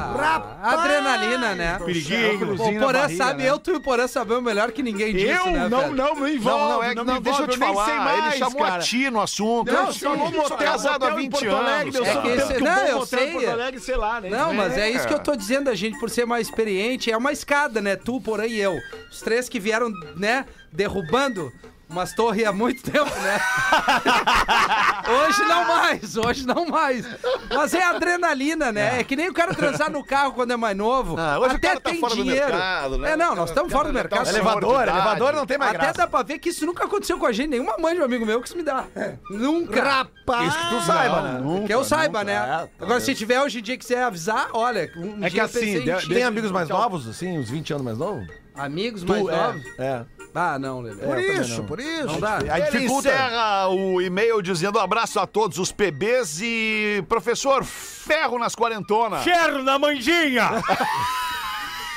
[0.62, 1.80] Adrenalina, né?
[1.84, 2.56] Periguinho.
[2.74, 3.50] Na Porã sabe, né?
[3.50, 5.96] eu, tu e o Porã sabemos melhor que ninguém disso, Eu né, não, velho?
[5.96, 6.60] não me envolve.
[6.60, 7.86] Não, não, é que não, não, me deixa eu te falar.
[7.86, 8.76] sei mais, ele chamou cara.
[8.76, 9.72] a ti no assunto.
[9.72, 11.96] Não, eu sou motel, casado há motel em 20 Porto Alegre, anos.
[11.96, 13.32] eu É sou que esse- não, eu motel em sei.
[13.32, 14.30] Porto Alegre, sei lá, né?
[14.30, 15.22] Não, mas é isso que eu É.
[15.22, 17.96] tô dizendo, a gente, por ser mais experiente, é uma escada, né?
[17.96, 18.76] Tu, Porã e eu.
[19.12, 21.52] Os três que vieram, né, derrubando
[21.90, 23.40] umas torres há muito tempo, né?
[25.28, 27.06] hoje não mais, hoje não mais.
[27.54, 29.00] Mas é adrenalina, né?
[29.00, 31.16] É que nem o cara transar no carro quando é mais novo.
[31.18, 32.48] Ah, hoje o Até cara tá tem fora do dinheiro.
[32.52, 33.12] mercado, né?
[33.12, 34.22] É, não, nós estamos fora do tá mercado.
[34.22, 35.98] um de Elevador, elevador não tem mais Até graça.
[35.98, 37.50] dá pra ver que isso nunca aconteceu com a gente.
[37.50, 38.86] Nenhuma mãe de um amigo meu que isso me dá.
[39.30, 39.84] Nunca.
[39.84, 40.48] Rapaz.
[40.50, 41.64] Isso que tu saiba, né?
[41.66, 42.34] que eu saiba, né?
[42.34, 45.40] É, tá Agora, se tiver hoje em dia que quiser avisar, olha, um É que
[45.40, 45.84] assim.
[46.08, 48.28] Tem amigos mais novos, assim, uns 20 anos mais novos?
[48.56, 49.62] Amigos mais Tu, é, novos?
[49.80, 50.06] É.
[50.34, 51.06] Ah, não, Lelê.
[51.06, 52.06] Por isso, por isso.
[52.06, 52.38] Não dá.
[52.38, 53.10] Aí Ele dificulta.
[53.10, 59.24] encerra o e-mail dizendo abraço a todos os PBs e professor Ferro nas quarentonas.
[59.24, 60.50] Ferro na manjinha!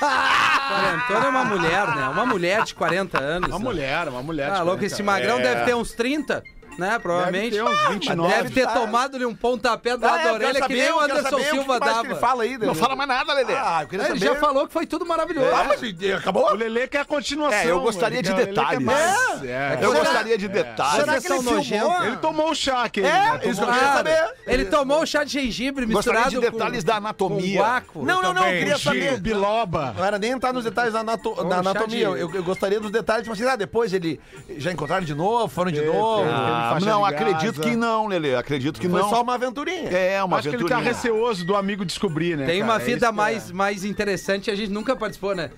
[0.02, 2.08] Quarentona é uma mulher, né?
[2.08, 3.48] Uma mulher de 40 anos.
[3.50, 3.64] Uma né?
[3.64, 4.50] mulher, uma mulher.
[4.50, 4.86] Ah, louco, 40.
[4.86, 6.42] esse magrão deve ter uns 30,
[6.78, 6.98] né?
[6.98, 7.50] Provavelmente.
[7.56, 8.34] Deve ter uns Ah, mas 29.
[8.34, 10.92] Deve ter tomado-lhe um pontapé do lado Ah, da eu quero orelha que saber, nem
[10.92, 12.06] o Anderson que Silva que dava.
[12.06, 13.54] ele fala aí, Não fala mais nada, Lelê.
[13.54, 14.34] Ah, eu queria Ele saber.
[14.34, 15.48] já falou que foi tudo maravilhoso.
[15.54, 16.50] Ah, mas acabou?
[16.50, 17.58] O Lelê quer a continuação.
[17.58, 18.80] É, eu gostaria ele de ele detalhes.
[18.84, 19.44] mais.
[19.44, 19.78] É.
[19.80, 20.94] Eu gostaria de detalhes.
[21.04, 22.02] Será que ele filmou?
[22.04, 23.06] Ele tomou o chá aquele.
[23.06, 24.34] É, isso que eu queria saber.
[24.46, 27.82] Ele tomou o chá de gengibre Gostaria misturado de detalhes com, da anatomia.
[27.94, 29.20] Não, não, não, eu queria saber.
[29.20, 29.94] Biloba.
[29.96, 32.06] Não era nem entrar nos detalhes da, da anatomia.
[32.06, 34.20] Eu, eu gostaria dos detalhes, tipo assim, ah, depois ele
[34.56, 36.24] já encontraram de novo, foram de novo.
[36.62, 38.34] Ah, faixa não, acredito que não, Lelê.
[38.34, 39.10] Acredito que Foi não.
[39.10, 39.90] só uma aventurinha.
[39.90, 40.94] É, uma Acho que ele tá aventurinha.
[40.94, 42.46] receoso do amigo descobrir, né?
[42.46, 42.72] Tem cara?
[42.72, 45.50] uma É vida que mais, mais interessante e a gente nunca participou, né?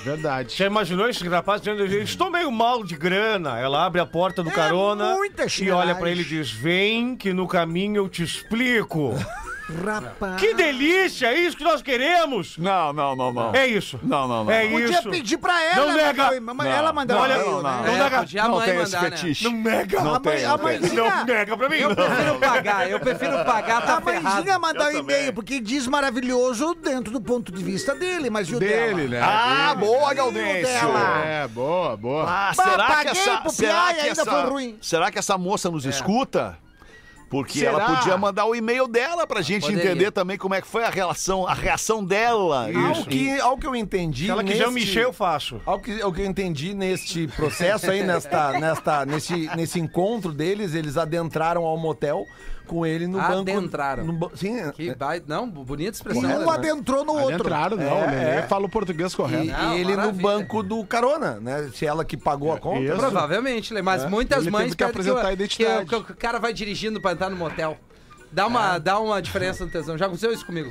[0.00, 0.54] É verdade.
[0.56, 3.58] Já imaginou esse rapaz dizendo, estou meio mal de grana.
[3.58, 7.16] Ela abre a porta do É carona muita e olha pra ele e diz, vem
[7.16, 9.14] que no caminho eu te explico.
[9.84, 10.36] Rapaz.
[10.40, 12.56] que delícia, é isso que nós queremos.
[12.56, 13.54] Não, não, não, não.
[13.54, 13.98] É isso.
[14.02, 14.50] Não, não, não.
[14.52, 15.10] É Podia isso.
[15.10, 15.86] pedir pra ela.
[15.86, 16.08] Não nega.
[16.08, 17.94] mandar o e-mail, mas Ela mandar Não, o não, e-mail, não, né?
[17.94, 18.18] é, nega.
[18.18, 19.32] podia a não mãe tem esse mandar, né?
[19.42, 20.00] Não nega.
[20.02, 21.76] Não A mãe- tem, a não mãezinha- Não nega pra mim.
[21.76, 25.86] Eu prefiro pagar, eu prefiro pagar, tá A mãezinha mandar o Eu e-mail, porque diz
[25.86, 29.08] maravilhoso dentro do ponto de vista dele, mas e o Dele, dela?
[29.08, 29.20] né?
[29.22, 29.86] Ah, Dele.
[29.86, 30.62] boa, E o Gaudêncio.
[30.62, 31.24] dela?
[31.24, 32.24] É, boa, boa.
[32.26, 34.78] Ah, será que paguei essa, será que ainda foi ruim.
[34.80, 36.56] será que essa moça nos escuta?
[37.28, 37.72] Porque Será?
[37.72, 39.84] ela podia mandar o e-mail dela pra gente Poderia.
[39.90, 42.68] entender também como é que foi a relação, a reação dela.
[42.96, 44.24] Ao que, ao que eu entendi.
[44.24, 45.60] Se ela quiser o neste- Michel, eu faço.
[45.66, 50.74] Ao que, ao que eu entendi neste processo aí, nesta, nesta, nesse, nesse encontro deles,
[50.74, 52.24] eles adentraram ao motel
[52.68, 53.32] com ele no banco.
[53.50, 54.04] Adentraram.
[54.04, 56.22] no ba- sim, Que vai, não, bonita E expressão.
[56.22, 56.52] um né?
[56.52, 57.34] adentrou no outro.
[57.46, 58.02] Entraram, não.
[58.02, 59.46] o Lelê fala o português e, correto.
[59.46, 60.22] Não, e ele no maravilha.
[60.22, 61.70] banco do carona, né?
[61.74, 62.80] Se ela que pagou a conta.
[62.80, 62.96] isso.
[62.96, 65.86] Provavelmente, Lê, mas muitas Ele mães que apresentar o- a identidade.
[65.86, 67.76] que o- que o cara vai dirigindo pra entrar no motel.
[68.30, 69.96] Dá uma, dá uma diferença no tesão.
[69.96, 70.70] Já aconteceu isso comigo.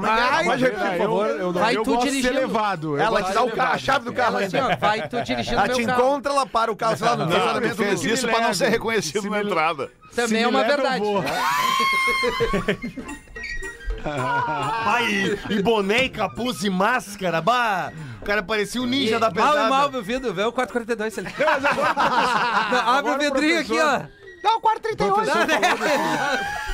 [0.00, 0.22] Como é que é?
[0.30, 1.26] Ai, Pode repetir, eu, por favor.
[1.26, 2.40] eu, Vai eu tu gosto de ser dirigindo.
[2.40, 2.96] levado.
[2.96, 3.80] eu Ela gosto te de dá ser o ca- a levado.
[3.80, 4.76] chave do carro Ela assim, ó, ainda.
[4.76, 6.00] vai tu dirigindo Ela meu te carro.
[6.02, 8.54] encontra, ela para o carro, sei lá, no Não, tu fez do- isso pra não
[8.54, 9.90] ser reconhecido Se na me- entrada.
[10.14, 11.04] Também é uma eu verdade.
[14.84, 17.92] Pai, e boné, e capuz e máscara, bah!
[18.22, 19.66] O cara parecia o ninja da Mal pesada.
[19.66, 21.28] e mal, meu vidro, vê o 442 ali.
[22.70, 24.02] Não, abre o vidrinho aqui, ó.
[24.42, 25.26] Dá o 438.
[25.26, 26.67] Não,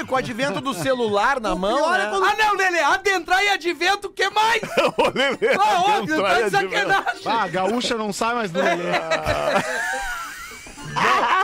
[0.00, 2.10] e com o advento do celular na mão, pior é né?
[2.10, 4.60] quando- Ah, não, Lelê, adentrar e advento, o que mais?
[4.96, 7.22] Ô, Lelê, Ah, óbvio, tá de sacanagem.
[7.24, 8.84] Ah, a gaúcha não sai mais do Lelê.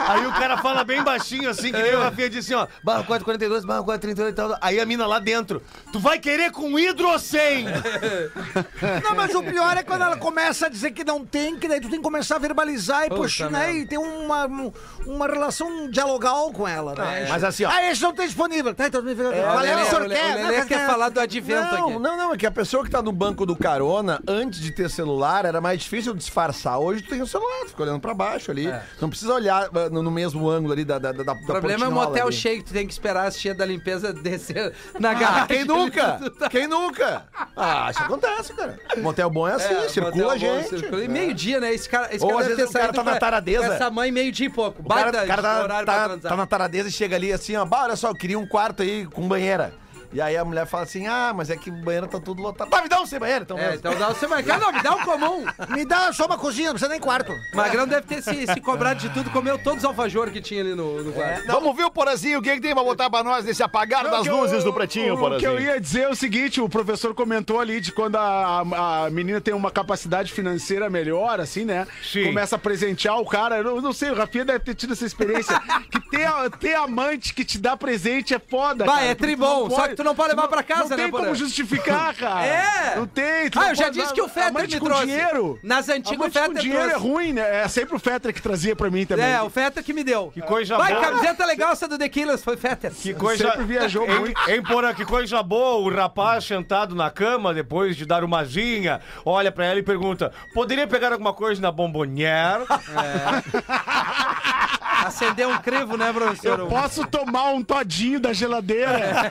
[0.08, 3.04] Aí o cara fala bem baixinho assim, que nem o Rafinha disse assim, ó, barra
[3.04, 4.58] 442, barra 438 e tal.
[4.60, 7.64] Aí a mina lá dentro, tu vai querer com hidro ou sem?
[9.02, 11.80] Não, mas o pior é quando ela começa a dizer que não tem, que daí
[11.80, 13.66] tu tem que começar a verbalizar e, Puta poxa, né?
[13.66, 13.78] merda.
[13.78, 14.72] E ter uma, um-
[15.06, 17.26] uma relação dialogal com ela, né?
[17.28, 17.70] Mas assim, ó.
[17.70, 18.74] Ah, esse não tem disponível.
[18.74, 20.34] Tá, então Qual é Lelê, o senhor o quer?
[20.34, 21.98] Lelê Não, quer falar do advento Não, aqui.
[21.98, 24.88] não, não, é que a pessoa que tá no banco do carona, antes de ter
[24.90, 26.78] celular, era mais difícil disfarçar.
[26.78, 28.66] Hoje tu tem o celular, tu fica olhando pra baixo ali.
[28.68, 28.82] É.
[29.00, 31.92] Não precisa olhar ah, no, mesmo ângulo ali da, da, da, O problema é o
[31.92, 35.42] motel cheio, que tu tem que esperar as tia da limpeza descer na garagem.
[35.42, 36.20] Ah, quem nunca?
[36.50, 37.26] Quem nunca?
[37.56, 38.78] Ah, isso acontece, cara.
[38.98, 40.68] Motel bom é assim, É, circula a gente.
[40.68, 41.04] circula.
[41.04, 41.72] E meio-dia, né?
[41.74, 43.66] Esse cara, esse Ou cara às vezes o cara tá na taradeza.
[43.66, 44.82] Essa mãe meio-dia e pouco.
[44.82, 47.96] O cara, cara tá, tá, tá na taradeza e chega ali assim, ó, bah, olha
[47.96, 49.72] só, eu queria um quarto aí com banheira.
[50.12, 52.68] E aí a mulher fala assim, ah, mas é que o banheiro tá tudo lotado.
[52.68, 53.58] Tá, me dá um sem banheiro, então.
[53.58, 53.76] É, mesmo.
[53.76, 54.42] então dá você vai.
[54.42, 55.44] Cara, não, me dá um comum.
[55.72, 57.32] Me dá só uma cozinha, não precisa nem quarto.
[57.54, 60.74] Magrão deve ter se, se cobrado de tudo, comeu todos os alfajores que tinha ali
[60.74, 61.46] no, no quarto.
[61.46, 64.22] Vamos ver o Porazinho, o que, que tem pra botar pra nós nesse apagar das
[64.22, 65.50] que eu- luzes do Pretinho, O que Porazinho?
[65.52, 69.10] eu ia dizer é o seguinte: o professor comentou ali de quando a, a- a
[69.10, 71.86] menina tem uma capacidade financeira melhor, assim, né?
[72.02, 72.24] Sim.
[72.26, 73.56] Começa a presentear o cara.
[73.58, 75.58] Eu não sei, o Rafinha deve ter tido essa experiência.
[75.90, 76.28] que ter,
[76.60, 78.84] ter amante que te dá presente é foda.
[78.84, 80.96] Vai, cara, é tribom, não só que tu não pode levar pra casa, não né,
[80.96, 81.24] tem Porã?
[81.24, 82.46] como justificar, cara.
[82.46, 82.96] É.
[82.96, 83.50] Não tem.
[83.50, 85.06] tu Ah, não eu já disse dar- que o Fetter me com trouxe.
[85.06, 85.58] dinheiro.
[85.62, 87.06] Nas antigas, o Fetter dinheiro trouxe.
[87.06, 87.62] é ruim, né?
[87.64, 89.24] É sempre o Fetter que trazia pra mim também.
[89.24, 90.30] É, o Fetter que me deu.
[90.32, 91.04] Que coisa Vai, boa.
[91.06, 92.92] camiseta legal essa do The Killers, foi Fetter.
[92.92, 93.48] Que coisa...
[93.50, 94.50] Sempre viajou muito.
[94.50, 99.00] Hein, Porã, que coisa boa, o rapaz sentado na cama, depois de dar uma zinha,
[99.24, 102.64] olha pra ela e pergunta, poderia pegar alguma coisa na bombonière?
[105.06, 106.58] Acender um crivo, né, professor?
[106.60, 109.30] Eu posso tomar um todinho da geladeira.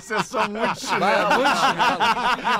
[0.00, 1.98] Vocês são muito Vai, é muito chinelo.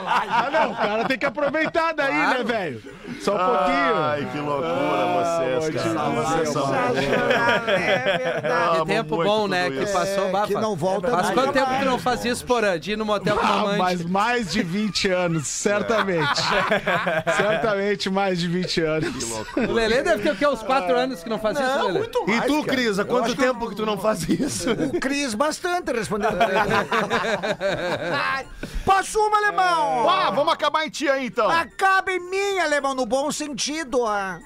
[0.05, 2.83] Ah, não, o cara tem que aproveitar daí, né, velho?
[3.21, 3.97] Só um pouquinho.
[3.97, 6.11] Ai, que loucura vocês, cara.
[6.11, 8.79] Vocês são É verdade.
[8.81, 9.71] Que tempo bom, né?
[9.71, 9.93] Que isso.
[9.93, 11.35] passou, É, que não volta Faz mais.
[11.35, 12.79] quanto tempo que não faz isso, Porã?
[12.79, 13.79] De ir no motel com a Ah, mamãe?
[13.79, 16.41] mas mais de 20 anos, certamente.
[17.37, 19.13] certamente mais de 20 anos.
[19.57, 20.55] O Lelê deve ter o quê?
[20.55, 22.01] Uns 4 anos que não faz isso, Lelê?
[22.01, 24.71] E tu, Cris, há quanto tempo que tu não faz isso?
[24.71, 28.49] O Cris bastante respondendo pra ele.
[28.85, 30.09] Posso uma, alemão?
[30.09, 31.49] Ah, vamos acabar em ti aí, então.
[31.49, 34.05] Acaba em mim, alemão, no bom sentido.
[34.07, 34.41] Ah.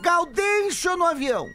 [0.00, 1.46] Gaudêncio no avião.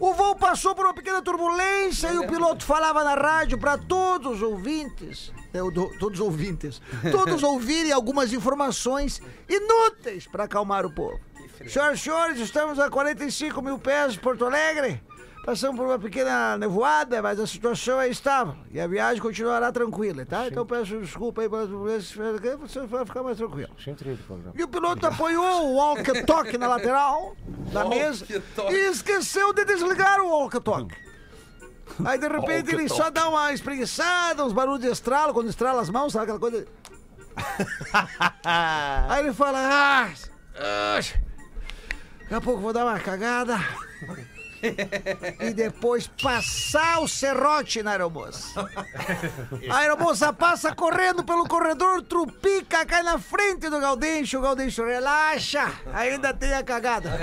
[0.00, 4.36] O voo passou por uma pequena turbulência e o piloto falava na rádio para todos
[4.36, 6.80] os ouvintes, é, o do- todos os ouvintes,
[7.10, 11.20] todos ouvirem algumas informações inúteis para acalmar o povo.
[11.68, 15.00] Senhoras e senhores, estamos a 45 mil pés de Porto Alegre.
[15.44, 20.24] Passamos por uma pequena nevoada, mas a situação é estável e a viagem continuará tranquila,
[20.24, 20.46] tá?
[20.46, 22.16] Então peço desculpa aí pelas turbulências,
[22.60, 23.70] você vai ficar mais tranquilo.
[24.54, 27.36] E o piloto apoiou o walkie-talkie na lateral
[27.72, 28.24] da mesa
[28.70, 30.96] e esqueceu de desligar o walkie-talkie.
[32.04, 35.90] Aí de repente ele só dá uma espreguiçada, uns barulhos de estralo, quando estrala as
[35.90, 36.66] mãos, sabe aquela coisa?
[39.08, 40.08] Aí ele fala, ah,
[42.20, 43.58] daqui a pouco vou dar uma cagada.
[45.40, 48.68] E depois passar o serrote na aeromoça.
[49.70, 54.38] A aeromoça passa correndo pelo corredor, trupica, cai na frente do Gaudêncio.
[54.38, 57.10] O Gaudêncio relaxa, ainda tem a cagada.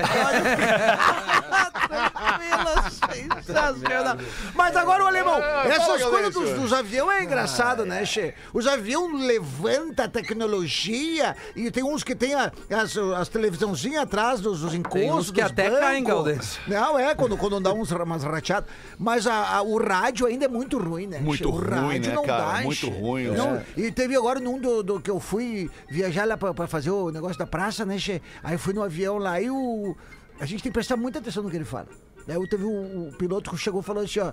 [1.89, 4.17] Tranquila, sensacional.
[4.53, 8.33] Mas agora o alemão, essas fala, coisas dos, dos aviões é engraçado, né, Che?
[8.53, 14.39] Os aviões levantam a tecnologia e tem uns que tem a- as, as televisãozinhas atrás
[14.41, 15.01] dos, dos encostos.
[15.01, 15.79] Tem uns que dos até bancos.
[15.79, 16.61] caem, Gaudêncio.
[16.67, 18.69] Não, é, quando, quando dá uns, umas rateadas.
[18.97, 21.19] Mas a- a- o rádio ainda é muito ruim, né?
[21.19, 22.53] Muito o ruim, rádio né, não cara?
[22.57, 23.65] dá, Muito ruim, Não, é.
[23.77, 27.11] E teve agora num do, do que eu fui viajar lá pra, pra fazer o
[27.11, 28.21] negócio da praça, né, che?
[28.43, 29.95] Aí fui no avião lá e o.
[30.39, 31.88] A gente tem que prestar muita atenção no que ele fala.
[32.30, 34.32] Aí eu teve o, o piloto que chegou falando assim, ó,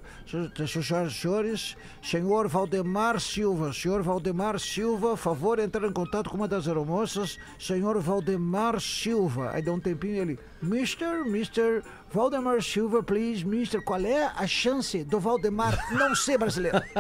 [0.66, 6.46] senhoras e senhores, senhor Valdemar Silva, senhor Valdemar Silva, favor entrar em contato com uma
[6.48, 9.50] das aeromoças, senhor Valdemar Silva.
[9.54, 11.04] Aí deu um tempinho ele, Mr.
[11.26, 11.82] Mr.
[12.12, 13.80] Valdemar Silva, please, Mr.
[13.82, 16.80] Qual é a chance do Valdemar não ser brasileiro?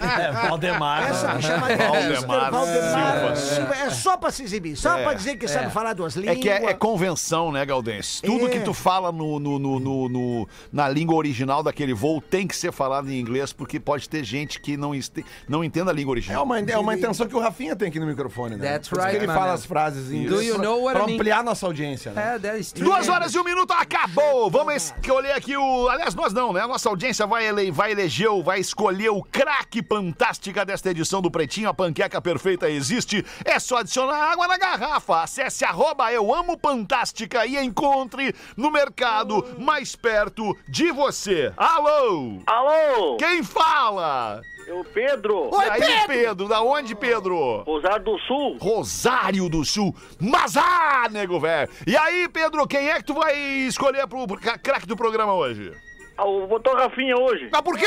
[0.00, 1.02] É, Valdemar.
[1.10, 2.50] Essa me chama de Valdemar Mr.
[2.50, 3.36] Valdemar Silva.
[3.36, 3.74] Silva.
[3.76, 6.38] É só pra se exibir, só pra dizer que sabe falar duas É línguas.
[6.38, 8.22] que é, é convenção, né, Galdense?
[8.22, 8.50] Tudo É.
[8.50, 12.56] que tu fala no, no- no- no- no- na língua original daquele voo tem que
[12.56, 16.12] ser falado em inglês, porque pode ter gente que não, este- não entenda a língua
[16.12, 16.44] É original.
[16.44, 18.72] uma, é uma intenção que o Rafinha tem aqui no microfone, né?
[18.72, 19.52] That's right, que ele fala man.
[19.54, 22.36] as frases em Do inglês you know what pra ampliar nossa audiência, né?
[22.36, 22.38] É,
[22.82, 24.50] Duas horas e um minuto, acabou!
[24.50, 25.88] Vamos escolher aqui o.
[25.88, 26.60] Aliás, nós não, né?
[26.60, 27.70] A nossa audiência vai, ele...
[27.70, 31.68] vai eleger, o- vai escolher o craque fantástica desta edição do Pretinho.
[31.68, 33.24] A panqueca perfeita existe.
[33.44, 35.22] É só adicionar água na garrafa.
[35.22, 41.50] Acesse arroba eu amo Fantástica e encontre no mercado mais perto de você.
[41.56, 42.40] Alô?
[42.46, 44.42] Alô, Quem fala?
[44.66, 46.48] eu Pedro, e aí, Pedro?
[46.48, 47.62] Da onde, Pedro?
[47.66, 48.56] Rosário do Sul.
[48.60, 49.94] Rosário do Sul.
[50.18, 51.70] Mas ah, nego velho.
[51.86, 55.34] E aí, Pedro, quem é que tu vai escolher pro pro cra- craque do programa
[55.34, 55.72] hoje?
[56.16, 57.48] Ah, o botou Rafinha hoje.
[57.52, 57.86] Mas por quê?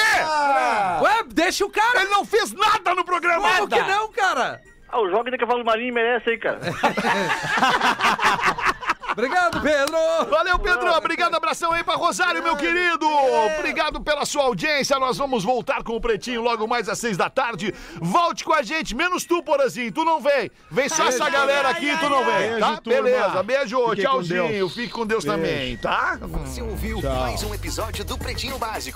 [1.01, 2.01] Ué, deixa o cara!
[2.01, 3.49] Ele não fez nada no programa.
[3.55, 4.61] Como que não, cara?
[4.89, 6.59] Ah, o jogo de cavalo marinho merece aí, cara.
[9.17, 9.97] Obrigado, Pedro!
[10.29, 10.93] Valeu, Pedro.
[10.93, 13.07] Obrigado, abração aí pra Rosário, meu querido.
[13.57, 14.99] Obrigado pela sua audiência.
[14.99, 17.73] Nós vamos voltar com o Pretinho logo mais às seis da tarde.
[17.99, 19.91] Volte com a gente, menos tu, Porazinho.
[19.91, 20.51] Tu não vem.
[20.69, 22.81] Vem só essa galera aqui, tu não vem, Beijo, tá?
[22.85, 24.49] Beleza, beijo, tchauzinho.
[24.49, 24.75] Deus.
[24.75, 26.19] Fique com Deus também, tá?
[26.21, 28.95] Você ouviu mais um episódio do Pretinho Básico.